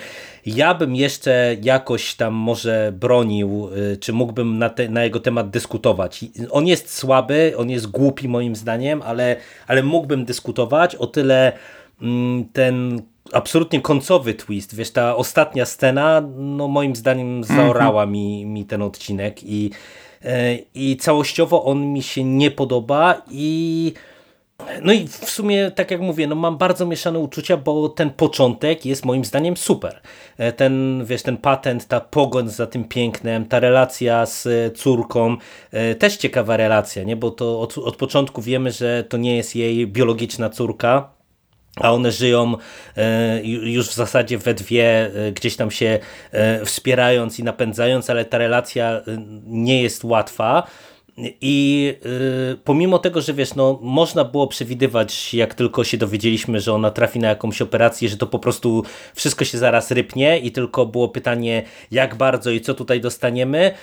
ja 0.46 0.74
bym 0.74 0.96
jeszcze 0.96 1.56
jakoś 1.62 2.16
tam 2.16 2.34
może 2.34 2.94
bronił, 3.00 3.70
y, 3.94 3.98
czy 3.98 4.14
mógłbym 4.14 4.58
na, 4.58 4.70
te, 4.70 4.90
na 4.90 5.04
jego 5.04 5.20
temat 5.20 5.50
dyskutować. 5.50 6.26
On 6.50 6.68
jest 6.68 6.98
słaby, 6.98 7.54
on 7.58 7.70
jest 7.70 7.88
głupi 7.88 8.28
moim 8.28 8.56
zdaniem, 8.56 9.02
ale, 9.02 9.36
ale 9.68 9.84
mógłbym 9.84 10.26
dyskutować. 10.26 10.96
O 10.96 11.08
tyle 11.08 11.54
mm, 12.02 12.46
ten 12.54 13.02
absolutnie 13.34 13.82
końcowy 13.82 14.34
twist, 14.34 14.76
wiesz, 14.76 14.92
ta 14.92 15.16
ostatnia 15.16 15.66
scena, 15.66 16.22
no 16.38 16.68
moim 16.68 16.96
zdaniem 16.96 17.44
zaorała 17.44 18.06
-hmm. 18.06 18.12
mi, 18.12 18.46
mi 18.46 18.66
ten 18.66 18.82
odcinek 18.82 19.44
i 19.44 19.72
i 20.76 20.98
całościowo 20.98 21.64
on 21.64 21.94
mi 21.94 22.04
się 22.04 22.24
nie 22.24 22.52
podoba 22.52 23.22
i 23.32 23.94
no 24.82 24.94
i 24.94 25.08
w 25.08 25.30
sumie, 25.30 25.72
tak 25.72 25.92
jak 25.92 26.02
mówię, 26.02 26.28
no 26.28 26.36
mam 26.36 26.58
bardzo 26.58 26.86
mieszane 26.86 27.20
uczucia, 27.20 27.58
bo 27.58 27.90
ten 27.90 28.10
początek 28.10 28.86
jest 28.86 29.06
moim 29.06 29.26
zdaniem 29.26 29.58
super. 29.58 30.02
E, 30.38 30.52
ten, 30.52 31.04
wiesz, 31.06 31.24
ten 31.24 31.38
patent, 31.38 31.88
ta 31.88 32.00
pogoń 32.00 32.50
za 32.50 32.68
tym 32.68 32.84
pięknem, 32.84 33.46
ta 33.46 33.60
relacja 33.60 34.26
z 34.26 34.48
córką, 34.78 35.38
e, 35.72 35.96
też 35.96 36.18
ciekawa 36.18 36.58
relacja, 36.58 37.04
nie? 37.04 37.16
bo 37.16 37.32
to 37.32 37.62
od, 37.62 37.78
od 37.78 37.96
początku 37.96 38.42
wiemy, 38.42 38.72
że 38.72 39.04
to 39.04 39.18
nie 39.18 39.38
jest 39.38 39.56
jej 39.56 39.88
biologiczna 39.88 40.50
córka, 40.50 41.19
a 41.76 41.94
one 41.94 42.12
żyją 42.12 42.56
e, 42.98 43.42
już 43.44 43.90
w 43.90 43.94
zasadzie 43.94 44.38
we 44.38 44.54
dwie, 44.54 45.12
e, 45.28 45.32
gdzieś 45.32 45.56
tam 45.56 45.72
się 45.72 46.00
e, 46.32 46.66
wspierając 46.66 47.40
i 47.40 47.44
napędzając, 47.44 48.10
ale 48.10 48.26
ta 48.26 48.38
relacja 48.38 49.02
nie 49.46 49.82
jest 49.82 50.04
łatwa. 50.04 50.68
I 51.42 51.94
pomimo 52.64 53.00
tego, 53.00 53.22
że 53.22 53.34
wiesz, 53.34 53.56
no, 53.56 53.80
można 53.82 54.26
było 54.26 54.48
przewidywać, 54.48 55.34
jak 55.34 55.54
tylko 55.54 55.84
się 55.84 55.98
dowiedzieliśmy, 55.98 56.60
że 56.60 56.74
ona 56.74 56.92
trafi 56.92 57.20
na 57.20 57.28
jakąś 57.28 57.62
operację, 57.62 58.10
że 58.10 58.18
to 58.18 58.28
po 58.28 58.40
prostu 58.40 58.84
wszystko 59.16 59.46
się 59.46 59.58
zaraz 59.58 59.92
rypnie 59.92 60.40
i 60.40 60.52
tylko 60.52 60.86
było 60.86 61.10
pytanie, 61.10 61.64
jak 61.92 62.16
bardzo 62.16 62.52
i 62.52 62.62
co 62.62 62.74
tutaj 62.74 63.02
dostaniemy, 63.02 63.74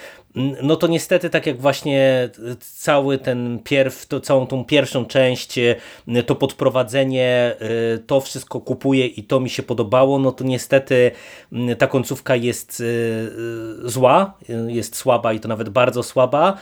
no 0.62 0.76
to 0.76 0.86
niestety 0.86 1.30
tak 1.30 1.46
jak 1.46 1.60
właśnie 1.60 2.30
cały 2.60 3.18
ten 3.18 3.60
pierw, 3.64 4.06
to, 4.06 4.20
całą 4.20 4.46
tą 4.46 4.64
pierwszą 4.64 5.04
część, 5.04 5.58
y, 5.58 5.76
to 6.26 6.34
podprowadzenie, 6.34 7.56
y, 7.94 7.98
to 7.98 8.20
wszystko 8.20 8.60
kupuje 8.60 9.06
i 9.06 9.24
to 9.24 9.40
mi 9.40 9.50
się 9.50 9.62
podobało, 9.62 10.18
no 10.18 10.32
to 10.32 10.44
niestety 10.44 11.10
ta 11.78 11.86
końcówka 11.86 12.36
jest 12.36 12.82
zła, 13.84 14.38
jest 14.66 14.96
słaba 14.96 15.32
i 15.32 15.40
to 15.40 15.48
nawet 15.48 15.68
bardzo 15.68 16.02
słaba, 16.02 16.58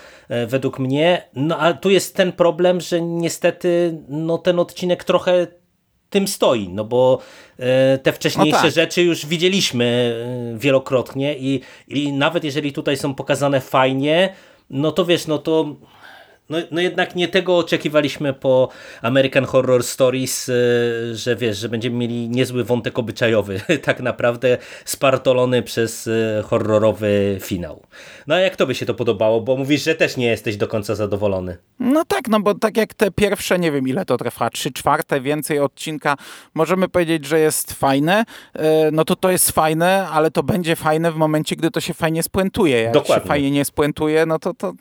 według 0.47 0.79
mnie. 0.79 1.29
No 1.35 1.59
a 1.59 1.73
tu 1.73 1.91
jest 1.91 2.17
ten 2.17 2.33
problem, 2.33 2.81
że 2.81 3.01
niestety 3.01 3.99
no, 4.09 4.39
ten 4.39 4.59
odcinek 4.59 5.05
trochę 5.05 5.47
tym 6.15 6.29
stoi, 6.29 6.69
no 6.69 6.85
bo 6.85 7.19
e, 7.59 7.99
te 7.99 8.13
wcześniejsze 8.13 8.57
no 8.57 8.63
tak. 8.63 8.73
rzeczy 8.73 9.03
już 9.03 9.27
widzieliśmy 9.27 10.17
e, 10.55 10.59
wielokrotnie 10.59 11.39
i, 11.39 11.61
i 11.89 12.13
nawet 12.13 12.45
jeżeli 12.45 12.73
tutaj 12.73 12.97
są 12.97 13.15
pokazane 13.15 13.61
fajnie, 13.61 14.35
no 14.71 14.93
to 14.93 15.05
wiesz, 15.05 15.27
no 15.27 15.39
to 15.39 15.77
no, 16.49 16.59
no 16.71 16.81
jednak 16.81 17.17
nie 17.17 17.29
tego 17.29 17.59
oczekiwaliśmy 17.59 18.33
po 18.33 18.69
American 19.03 19.45
Horror 19.45 19.85
Stories, 19.85 20.49
e, 20.49 20.53
że 21.15 21.37
wiesz, 21.37 21.59
że 21.59 21.69
będziemy 21.69 21.97
mieli 21.97 22.29
niezły 22.29 22.65
wątek 22.65 22.99
obyczajowy, 22.99 23.61
tak 23.85 24.01
naprawdę 24.01 24.59
spartolony 24.85 25.63
przez 25.63 26.07
e, 26.07 26.43
horrorowy 26.43 27.39
finał. 27.41 27.83
No 28.27 28.35
a 28.35 28.39
jak 28.39 28.57
to 28.57 28.67
by 28.67 28.75
się 28.75 28.87
to 28.87 28.95
podobało? 28.95 29.41
Bo 29.41 29.57
mówisz, 29.57 29.85
że 29.85 29.95
też 29.95 30.17
nie 30.17 30.27
jesteś 30.27 30.57
do 30.57 30.69
końca 30.69 30.95
zadowolony. 30.95 31.57
No 31.81 32.05
tak, 32.05 32.29
no 32.29 32.41
bo 32.41 32.55
tak 32.55 32.77
jak 32.77 32.95
te 32.95 33.11
pierwsze, 33.11 33.59
nie 33.59 33.73
wiem 33.73 33.89
ile 33.89 34.05
to 34.05 34.17
trwa, 34.17 34.51
trzy 34.51 34.73
czwarte 34.73 35.21
więcej 35.21 35.59
odcinka, 35.59 36.17
możemy 36.55 36.89
powiedzieć, 36.89 37.27
że 37.27 37.39
jest 37.39 37.73
fajne, 37.73 38.25
e, 38.55 38.91
no 38.91 39.05
to 39.05 39.17
to 39.17 39.31
jest 39.31 39.51
fajne, 39.51 40.09
ale 40.09 40.31
to 40.31 40.43
będzie 40.43 40.77
fajne 40.77 41.13
w 41.13 41.17
momencie, 41.17 41.57
gdy 41.57 41.71
to 41.71 41.81
się 41.81 41.95
fajnie 41.95 42.23
spuentuje. 42.23 42.81
Jak 42.81 42.93
Dokładnie. 42.93 43.23
się 43.23 43.29
fajnie 43.29 43.51
nie 43.51 43.65
spuentuje, 43.65 44.27
no 44.27 44.39
to, 44.39 44.55
to, 44.55 44.73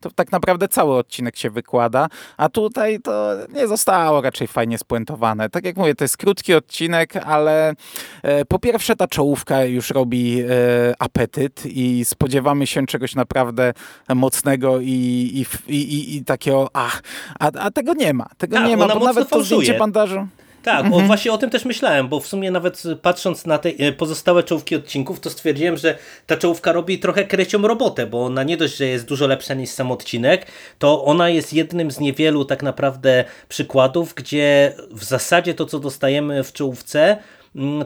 to 0.00 0.10
tak 0.10 0.32
naprawdę 0.32 0.68
cały 0.68 0.96
odcinek 0.96 1.09
odcinek 1.10 1.36
się 1.36 1.50
wykłada, 1.50 2.08
a 2.36 2.48
tutaj 2.48 3.00
to 3.00 3.32
nie 3.54 3.66
zostało 3.66 4.20
raczej 4.20 4.48
fajnie 4.48 4.78
spuentowane. 4.78 5.50
Tak 5.50 5.64
jak 5.64 5.76
mówię, 5.76 5.94
to 5.94 6.04
jest 6.04 6.16
krótki 6.16 6.54
odcinek, 6.54 7.16
ale 7.16 7.74
e, 8.22 8.44
po 8.44 8.58
pierwsze 8.58 8.96
ta 8.96 9.06
czołówka 9.08 9.64
już 9.64 9.90
robi 9.90 10.40
e, 10.40 10.46
apetyt 10.98 11.66
i 11.66 12.04
spodziewamy 12.04 12.66
się 12.66 12.86
czegoś 12.86 13.14
naprawdę 13.14 13.72
mocnego 14.14 14.80
i, 14.80 15.44
i, 15.66 15.72
i, 15.74 16.16
i 16.16 16.24
takiego, 16.24 16.68
ach, 16.72 17.02
a, 17.40 17.46
a 17.46 17.70
tego 17.70 17.94
nie 17.94 18.14
ma. 18.14 18.26
Tego 18.38 18.56
tak, 18.56 18.66
nie 18.66 18.76
ma, 18.76 18.88
bo 18.88 19.04
nawet 19.04 19.28
to 19.28 19.42
zdjęcie 19.42 19.78
bandażu... 19.78 20.26
Tak, 20.62 20.84
mhm. 20.84 21.04
o, 21.04 21.06
właśnie 21.06 21.32
o 21.32 21.38
tym 21.38 21.50
też 21.50 21.64
myślałem, 21.64 22.08
bo 22.08 22.20
w 22.20 22.26
sumie 22.26 22.50
nawet 22.50 22.82
patrząc 23.02 23.46
na 23.46 23.58
te 23.58 23.68
e, 23.68 23.92
pozostałe 23.92 24.42
czołówki 24.42 24.76
odcinków, 24.76 25.20
to 25.20 25.30
stwierdziłem, 25.30 25.76
że 25.76 25.98
ta 26.26 26.36
czołówka 26.36 26.72
robi 26.72 26.98
trochę 26.98 27.24
krecią 27.24 27.62
robotę, 27.62 28.06
bo 28.06 28.24
ona 28.24 28.42
nie 28.42 28.56
dość, 28.56 28.76
że 28.76 28.86
jest 28.86 29.06
dużo 29.06 29.26
lepsza 29.26 29.54
niż 29.54 29.70
sam 29.70 29.92
odcinek, 29.92 30.46
to 30.78 31.04
ona 31.04 31.28
jest 31.28 31.52
jednym 31.52 31.90
z 31.90 32.00
niewielu 32.00 32.44
tak 32.44 32.62
naprawdę 32.62 33.24
przykładów, 33.48 34.14
gdzie 34.14 34.72
w 34.90 35.04
zasadzie 35.04 35.54
to, 35.54 35.66
co 35.66 35.78
dostajemy 35.78 36.44
w 36.44 36.52
czołówce, 36.52 37.16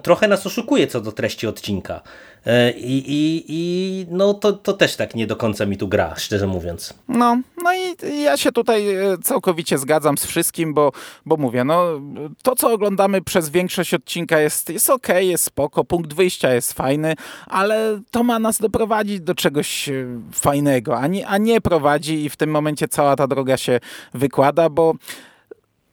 trochę 0.03 0.29
nas 0.29 0.46
oszukuje 0.46 0.87
co 0.87 1.00
do 1.00 1.12
treści 1.12 1.46
odcinka. 1.46 2.00
E, 2.46 2.70
I, 2.72 3.12
i, 3.12 3.44
i 3.48 4.07
no 4.11 4.35
to, 4.35 4.53
to 4.53 4.72
też 4.72 4.96
tak 4.96 5.14
nie 5.14 5.27
do 5.27 5.37
końca 5.37 5.66
mi 5.66 5.77
tu 5.77 5.88
gra, 5.88 6.14
szczerze 6.16 6.46
mówiąc. 6.46 6.94
No, 7.09 7.40
no 7.62 7.74
i 7.74 8.22
ja 8.22 8.37
się 8.37 8.53
tutaj 8.53 8.94
e, 8.94 9.18
całkowicie 9.22 9.79
zgadzam 9.79 10.18
z 10.18 10.27
wszystkim, 10.27 10.74
bo, 10.74 10.92
bo 11.27 11.37
mówię, 11.37 11.64
no 11.64 12.00
to 12.42 12.57
co 12.57 12.72
oglądamy 12.72 13.22
przez 13.22 13.50
większość 13.50 13.94
odcinka 13.94 14.40
jest, 14.40 14.70
jest 14.70 14.90
ok, 14.90 15.09
jest 15.18 15.44
spoko, 15.44 15.85
punkt 15.85 16.14
wyjścia 16.14 16.55
jest 16.55 16.72
fajny, 16.72 17.14
ale 17.46 18.00
to 18.11 18.22
ma 18.22 18.38
nas 18.38 18.59
doprowadzić 18.59 19.20
do 19.20 19.35
czegoś 19.35 19.88
e, 19.88 19.92
fajnego, 20.33 20.98
a 20.98 21.07
nie, 21.07 21.27
a 21.27 21.38
nie 21.38 21.61
prowadzi 21.61 22.24
i 22.24 22.31
w 22.31 22.37
tym 22.37 22.50
momencie 22.50 22.88
cała 22.88 23.16
ta 23.16 23.27
droga 23.27 23.57
się 23.57 23.81
wykłada, 24.14 24.68
bo 24.68 24.94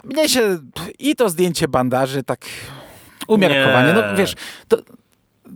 mnie 0.03 0.29
się 0.29 0.59
i 0.99 1.15
to 1.15 1.29
zdjęcie 1.29 1.67
bandaży 1.67 2.23
tak 2.23 2.45
umiarkowanie, 3.35 3.93
no 3.93 4.15
wiesz, 4.15 4.33
to, 4.67 4.77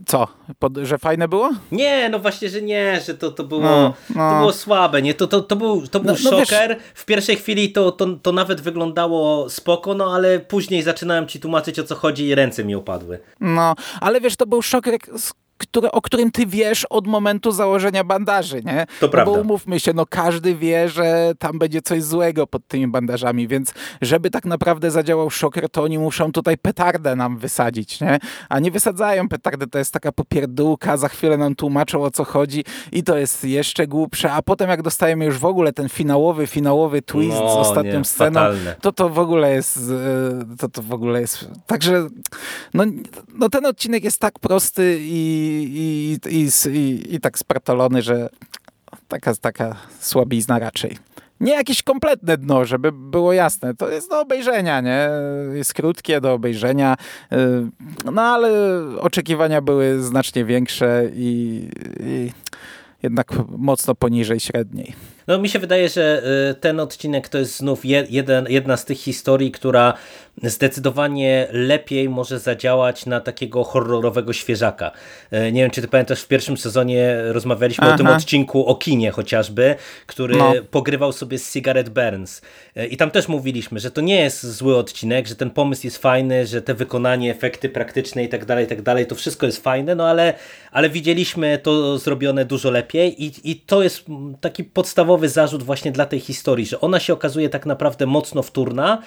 co? 0.05 0.27
Pod, 0.59 0.77
że 0.77 0.97
fajne 0.97 1.27
było? 1.27 1.51
Nie, 1.71 2.09
no 2.09 2.19
właśnie, 2.19 2.49
że 2.49 2.61
nie, 2.61 3.01
że 3.01 3.13
to, 3.13 3.31
to, 3.31 3.43
było, 3.43 3.61
no, 3.61 3.93
no. 4.15 4.31
to 4.31 4.37
było 4.37 4.53
słabe. 4.53 5.01
Nie? 5.01 5.13
To, 5.13 5.27
to, 5.27 5.41
to 5.41 5.55
był, 5.55 5.87
to 5.87 5.99
był 5.99 6.07
no, 6.13 6.17
no 6.23 6.29
szoker. 6.29 6.69
Wiesz... 6.69 6.77
W 6.93 7.05
pierwszej 7.05 7.35
chwili 7.35 7.71
to, 7.71 7.91
to, 7.91 8.07
to 8.21 8.31
nawet 8.31 8.61
wyglądało 8.61 9.49
spoko, 9.49 9.93
no 9.93 10.13
ale 10.15 10.39
później 10.39 10.83
zaczynałem 10.83 11.27
ci 11.27 11.39
tłumaczyć 11.39 11.79
o 11.79 11.83
co 11.83 11.95
chodzi 11.95 12.27
i 12.27 12.35
ręce 12.35 12.63
mi 12.63 12.75
opadły. 12.75 13.19
No, 13.39 13.75
ale 14.01 14.21
wiesz, 14.21 14.35
to 14.35 14.45
był 14.45 14.61
szoker 14.61 14.97
które, 15.57 15.91
o 15.91 16.01
którym 16.01 16.31
ty 16.31 16.45
wiesz 16.45 16.85
od 16.85 17.07
momentu 17.07 17.51
założenia 17.51 18.03
bandaży, 18.03 18.61
nie? 18.65 18.85
To 18.99 19.05
no 19.05 19.11
prawda. 19.11 19.33
Bo 19.33 19.41
umówmy 19.41 19.79
się, 19.79 19.93
no 19.93 20.05
każdy 20.05 20.55
wie, 20.55 20.89
że 20.89 21.33
tam 21.39 21.59
będzie 21.59 21.81
coś 21.81 22.03
złego 22.03 22.47
pod 22.47 22.67
tymi 22.67 22.87
bandażami, 22.87 23.47
więc 23.47 23.73
żeby 24.01 24.29
tak 24.29 24.45
naprawdę 24.45 24.91
zadziałał 24.91 25.29
szoker, 25.29 25.69
to 25.69 25.83
oni 25.83 25.99
muszą 25.99 26.31
tutaj 26.31 26.57
petardę 26.57 27.15
nam 27.15 27.37
wysadzić, 27.37 28.01
nie? 28.01 28.19
A 28.49 28.59
nie 28.59 28.71
wysadzają 28.71 29.29
petardę, 29.29 29.67
to 29.67 29.77
jest 29.77 29.93
taka 29.93 30.11
popierdółka, 30.11 30.97
za 30.97 31.09
chwilę 31.09 31.37
nam 31.37 31.55
tłumaczą 31.55 32.03
o 32.03 32.11
co 32.11 32.23
chodzi 32.23 32.63
i 32.91 33.03
to 33.03 33.17
jest 33.17 33.43
jeszcze 33.43 33.87
głupsze, 33.87 34.31
a 34.31 34.41
potem 34.41 34.69
jak 34.69 34.81
dostajemy 34.81 35.25
już 35.25 35.37
w 35.37 35.45
ogóle 35.45 35.73
ten 35.73 35.89
finałowy, 35.89 36.47
finałowy 36.47 37.01
twist 37.01 37.37
no, 37.39 37.49
z 37.49 37.67
ostatnią 37.67 37.97
nie, 37.97 38.05
sceną, 38.05 38.39
fatalne. 38.39 38.75
to 38.81 38.91
to 38.91 39.09
w 39.09 39.19
ogóle 39.19 39.53
jest 39.53 39.77
e, 39.77 40.57
to 40.57 40.69
to 40.69 40.81
w 40.81 40.93
ogóle 40.93 41.21
jest, 41.21 41.49
także 41.67 42.07
no, 42.73 42.83
no 43.33 43.49
ten 43.49 43.65
odcinek 43.65 44.03
jest 44.03 44.19
tak 44.19 44.39
prosty 44.39 44.97
i 44.99 45.44
i, 45.45 46.17
i, 46.29 46.49
i, 46.69 47.15
i 47.15 47.19
tak 47.19 47.39
spratolony, 47.39 48.01
że 48.01 48.29
taka, 49.07 49.35
taka 49.35 49.75
słabizna 49.99 50.59
raczej. 50.59 50.97
Nie 51.39 51.53
jakieś 51.53 51.83
kompletne 51.83 52.37
dno, 52.37 52.65
żeby 52.65 52.91
było 52.91 53.33
jasne. 53.33 53.73
To 53.73 53.89
jest 53.89 54.09
do 54.09 54.21
obejrzenia, 54.21 54.81
nie? 54.81 55.09
Jest 55.53 55.73
krótkie 55.73 56.21
do 56.21 56.33
obejrzenia. 56.33 56.97
Y, 57.33 57.37
no 58.11 58.21
ale 58.21 58.49
oczekiwania 58.99 59.61
były 59.61 60.03
znacznie 60.03 60.45
większe 60.45 61.03
i, 61.15 61.61
i 61.99 62.31
jednak 63.03 63.31
mocno 63.57 63.95
poniżej 63.95 64.39
średniej. 64.39 64.95
No 65.27 65.37
mi 65.37 65.49
się 65.49 65.59
wydaje, 65.59 65.89
że 65.89 66.23
y, 66.51 66.55
ten 66.55 66.79
odcinek 66.79 67.29
to 67.29 67.37
jest 67.37 67.57
znów 67.57 67.85
jeden, 67.85 68.45
jedna 68.49 68.77
z 68.77 68.85
tych 68.85 68.99
historii, 68.99 69.51
która 69.51 69.93
zdecydowanie 70.43 71.47
lepiej 71.51 72.09
może 72.09 72.39
zadziałać 72.39 73.05
na 73.05 73.19
takiego 73.19 73.63
horrorowego 73.63 74.33
świeżaka. 74.33 74.91
Y, 75.33 75.51
nie 75.51 75.61
wiem, 75.61 75.71
czy 75.71 75.81
ty 75.81 75.87
pamiętasz, 75.87 76.21
w 76.21 76.27
pierwszym 76.27 76.57
sezonie 76.57 77.17
rozmawialiśmy 77.27 77.85
Aha. 77.85 77.95
o 77.95 77.97
tym 77.97 78.07
odcinku 78.07 78.65
o 78.65 78.75
kinie 78.75 79.11
chociażby, 79.11 79.75
który 80.05 80.35
no. 80.35 80.53
pogrywał 80.71 81.11
sobie 81.11 81.39
z 81.39 81.53
Cigarette 81.53 81.91
Burns. 81.91 82.41
Y, 82.77 82.87
I 82.87 82.97
tam 82.97 83.11
też 83.11 83.27
mówiliśmy, 83.27 83.79
że 83.79 83.91
to 83.91 84.01
nie 84.01 84.21
jest 84.21 84.51
zły 84.51 84.77
odcinek, 84.77 85.27
że 85.27 85.35
ten 85.35 85.49
pomysł 85.49 85.87
jest 85.87 85.97
fajny, 85.97 86.47
że 86.47 86.61
te 86.61 86.73
wykonanie, 86.73 87.31
efekty 87.31 87.69
praktyczne 87.69 88.23
i 88.23 88.29
tak 88.29 88.45
dalej, 88.45 88.65
i 88.65 88.67
tak 88.67 88.81
dalej, 88.81 89.07
to 89.07 89.15
wszystko 89.15 89.45
jest 89.45 89.63
fajne, 89.63 89.95
no 89.95 90.07
ale, 90.07 90.33
ale 90.71 90.89
widzieliśmy 90.89 91.57
to 91.57 91.97
zrobione 91.97 92.45
dużo 92.45 92.71
lepiej 92.71 93.23
i, 93.23 93.51
i 93.51 93.55
to 93.55 93.83
jest 93.83 94.05
taki 94.41 94.63
podstawowy 94.63 95.14
podstawowy 95.15 95.29
zarzut 95.29 95.63
właśnie 95.63 95.91
dla 95.91 96.05
tej 96.05 96.19
historii, 96.19 96.65
że 96.65 96.81
ona 96.81 96.99
się 96.99 97.13
okazuje 97.13 97.49
tak 97.49 97.65
naprawdę 97.65 98.05
mocno 98.05 98.43
wtórna, 98.43 99.01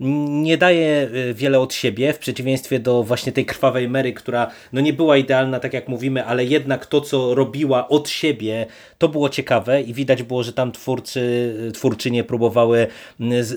nie 0.00 0.58
daje 0.58 1.08
y, 1.14 1.34
wiele 1.34 1.60
od 1.60 1.74
siebie, 1.74 2.12
w 2.12 2.18
przeciwieństwie 2.18 2.78
do 2.78 3.02
właśnie 3.02 3.32
tej 3.32 3.46
krwawej 3.46 3.88
Mary, 3.88 4.12
która 4.12 4.50
no 4.72 4.80
nie 4.80 4.92
była 4.92 5.16
idealna, 5.16 5.60
tak 5.60 5.72
jak 5.72 5.88
mówimy, 5.88 6.24
ale 6.24 6.44
jednak 6.44 6.86
to, 6.86 7.00
co 7.00 7.34
robiła 7.34 7.88
od 7.88 8.08
siebie, 8.08 8.66
to 8.98 9.08
było 9.08 9.28
ciekawe 9.28 9.82
i 9.82 9.94
widać 9.94 10.22
było, 10.22 10.42
że 10.42 10.52
tam 10.52 10.72
twórcy, 10.72 11.22
twórczynie 11.74 12.24
próbowały 12.24 12.86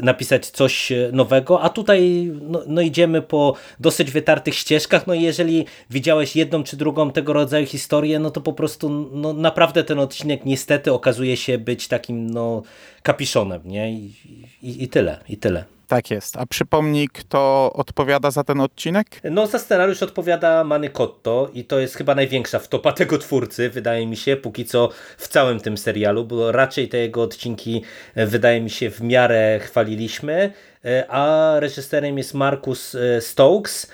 napisać 0.01 0.47
coś 0.49 0.91
nowego, 1.11 1.61
a 1.61 1.69
tutaj 1.69 2.31
no, 2.41 2.61
no 2.67 2.81
idziemy 2.81 3.21
po 3.21 3.55
dosyć 3.79 4.11
wytartych 4.11 4.55
ścieżkach, 4.55 5.07
no 5.07 5.13
i 5.13 5.21
jeżeli 5.21 5.65
widziałeś 5.89 6.35
jedną 6.35 6.63
czy 6.63 6.77
drugą 6.77 7.11
tego 7.11 7.33
rodzaju 7.33 7.65
historię, 7.65 8.19
no 8.19 8.31
to 8.31 8.41
po 8.41 8.53
prostu 8.53 9.09
no, 9.11 9.33
naprawdę 9.33 9.83
ten 9.83 9.99
odcinek 9.99 10.45
niestety 10.45 10.93
okazuje 10.93 11.37
się 11.37 11.57
być 11.57 11.87
takim 11.87 12.29
no 12.29 12.63
kapiszonem, 13.03 13.61
nie? 13.65 13.91
I, 13.91 14.13
i, 14.61 14.83
i 14.83 14.87
tyle, 14.87 15.19
i 15.29 15.37
tyle. 15.37 15.74
Tak 15.95 16.11
jest. 16.11 16.37
A 16.37 16.45
przypomnij, 16.45 17.07
kto 17.07 17.71
odpowiada 17.73 18.31
za 18.31 18.43
ten 18.43 18.61
odcinek? 18.61 19.07
No, 19.23 19.47
za 19.47 19.59
scenariusz 19.59 20.03
odpowiada 20.03 20.63
Manny 20.63 20.89
Cotto 20.89 21.49
i 21.53 21.63
to 21.63 21.79
jest 21.79 21.95
chyba 21.95 22.15
największa 22.15 22.59
wtopa 22.59 22.93
tego 22.93 23.17
twórcy, 23.17 23.69
wydaje 23.69 24.07
mi 24.07 24.17
się, 24.17 24.35
póki 24.35 24.65
co 24.65 24.89
w 25.17 25.27
całym 25.27 25.59
tym 25.59 25.77
serialu, 25.77 26.25
bo 26.25 26.51
raczej 26.51 26.89
te 26.89 26.97
jego 26.97 27.21
odcinki, 27.21 27.81
e, 28.15 28.25
wydaje 28.25 28.61
mi 28.61 28.69
się, 28.69 28.89
w 28.89 29.01
miarę 29.01 29.59
chwaliliśmy, 29.63 30.53
e, 30.85 31.05
a 31.09 31.55
reżyserem 31.59 32.17
jest 32.17 32.33
Marcus 32.33 32.95
e, 32.95 33.21
Stokes 33.21 33.91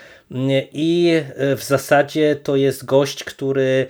i 0.74 1.22
w 1.40 1.64
zasadzie 1.64 2.36
to 2.36 2.56
jest 2.56 2.86
gość, 2.86 3.24
który 3.24 3.88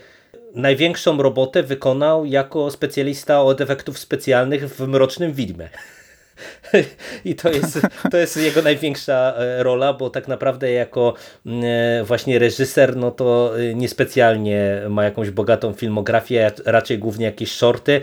największą 0.56 1.22
robotę 1.22 1.64
wykonał 1.64 2.26
jako 2.26 2.72
specjalista 2.72 3.42
od 3.42 3.62
efektów 3.62 4.00
specjalnych 4.00 4.70
w 4.70 4.88
Mrocznym 4.88 5.34
Widmie. 5.34 5.70
I 7.26 7.36
to 7.36 7.50
jest, 7.50 7.80
to 8.12 8.18
jest 8.18 8.38
jego 8.38 8.62
największa 8.62 9.34
e, 9.38 9.64
rola, 9.64 9.94
bo 9.94 10.10
tak 10.10 10.28
naprawdę 10.28 10.72
jako 10.72 11.14
e, 11.46 12.04
właśnie 12.04 12.40
reżyser, 12.40 12.96
no 12.96 13.12
to 13.12 13.60
e, 13.60 13.74
niespecjalnie 13.74 14.82
ma 14.90 15.04
jakąś 15.04 15.30
bogatą 15.30 15.74
filmografię, 15.74 16.52
raczej 16.66 16.98
głównie 16.98 17.26
jakieś 17.26 17.52
shorty, 17.52 18.02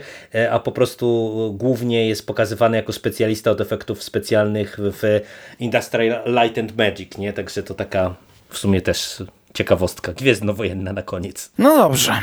a 0.51 0.59
po 0.59 0.71
prostu 0.71 1.55
głównie 1.57 2.07
jest 2.07 2.27
pokazywany 2.27 2.77
jako 2.77 2.93
specjalista 2.93 3.51
od 3.51 3.61
efektów 3.61 4.03
specjalnych 4.03 4.77
w 4.79 5.21
Industrial 5.59 6.23
Light 6.25 6.57
and 6.57 6.77
Magic, 6.77 7.17
nie? 7.17 7.33
Także 7.33 7.63
to 7.63 7.73
taka 7.73 8.15
w 8.49 8.57
sumie 8.57 8.81
też 8.81 9.23
ciekawostka 9.59 10.13
gwiezdnowojenna 10.13 10.93
na 10.93 11.01
koniec. 11.01 11.51
No 11.57 11.77
dobrze, 11.77 12.13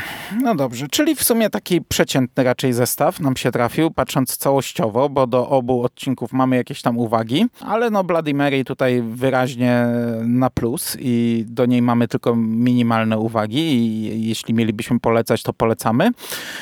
no 0.41 0.55
dobrze. 0.55 0.87
Czyli 0.91 1.15
w 1.15 1.23
sumie 1.23 1.49
taki 1.49 1.81
przeciętny 1.81 2.43
raczej 2.43 2.73
zestaw 2.73 3.19
nam 3.19 3.37
się 3.37 3.51
trafił, 3.51 3.91
patrząc 3.91 4.37
całościowo, 4.37 5.09
bo 5.09 5.27
do 5.27 5.49
obu 5.49 5.83
odcinków 5.83 6.33
mamy 6.33 6.55
jakieś 6.55 6.81
tam 6.81 6.97
uwagi, 6.97 7.45
ale 7.61 7.89
no 7.89 8.03
Bloody 8.03 8.33
Mary 8.33 8.65
tutaj 8.65 9.01
wyraźnie 9.01 9.85
na 10.23 10.49
plus 10.49 10.97
i 10.99 11.45
do 11.47 11.65
niej 11.65 11.81
mamy 11.81 12.07
tylko 12.07 12.35
minimalne 12.35 13.17
uwagi 13.17 13.59
i 13.59 14.27
jeśli 14.27 14.53
mielibyśmy 14.53 14.99
polecać, 14.99 15.43
to 15.43 15.53
polecamy. 15.53 16.11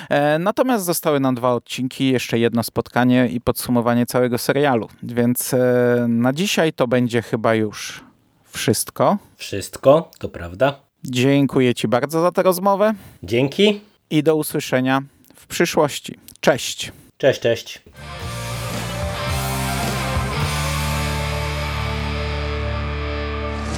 E, 0.09 0.39
natomiast 0.39 0.85
zostały 0.85 1.19
nam 1.19 1.35
dwa 1.35 1.53
odcinki, 1.53 2.07
jeszcze 2.11 2.39
jedno 2.39 2.63
spotkanie 2.63 3.27
i 3.27 3.41
podsumowanie 3.41 4.05
całego 4.05 4.37
serialu, 4.37 4.87
więc 5.03 5.53
e, 5.53 6.05
na 6.09 6.33
dzisiaj 6.33 6.73
to 6.73 6.87
będzie 6.87 7.21
chyba 7.21 7.55
już 7.55 8.04
wszystko. 8.55 9.17
Wszystko, 9.37 10.11
to 10.19 10.29
prawda. 10.29 10.79
Dziękuję 11.03 11.73
Ci 11.75 11.87
bardzo 11.87 12.21
za 12.21 12.31
tę 12.31 12.43
rozmowę 12.43 12.93
Dzięki. 13.23 13.81
i 14.09 14.23
do 14.23 14.35
usłyszenia 14.35 15.01
w 15.35 15.47
przyszłości. 15.47 16.15
Cześć! 16.39 16.91
Cześć, 17.17 17.39
cześć. 17.41 17.81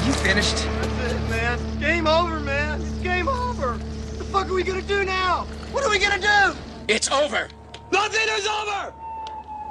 You 0.06 0.14
finished? 0.14 0.58
That's 1.02 1.12
it, 1.12 1.30
man. 1.30 1.60
Game 1.80 2.08
over, 2.08 2.40
man. 2.40 2.82
It's 2.82 3.04
game 3.04 3.28
over. 3.28 3.74
What 3.78 4.18
the 4.18 4.24
fuck 4.26 4.48
are 4.50 4.54
we 4.54 4.64
gonna 4.64 4.82
do 4.82 5.04
now? 5.04 5.46
What 5.74 5.84
are 5.86 5.90
we 5.90 6.00
gonna 6.00 6.20
do? 6.20 6.56
It's 6.88 7.12
over. 7.12 7.50
Nothing 7.92 8.28
is 8.38 8.48
over! 8.48 8.94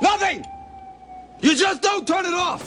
Nothing! 0.02 0.44
You 1.42 1.54
just 1.54 1.82
don't 1.82 2.06
turn 2.06 2.24
it 2.26 2.34
off! 2.34 2.62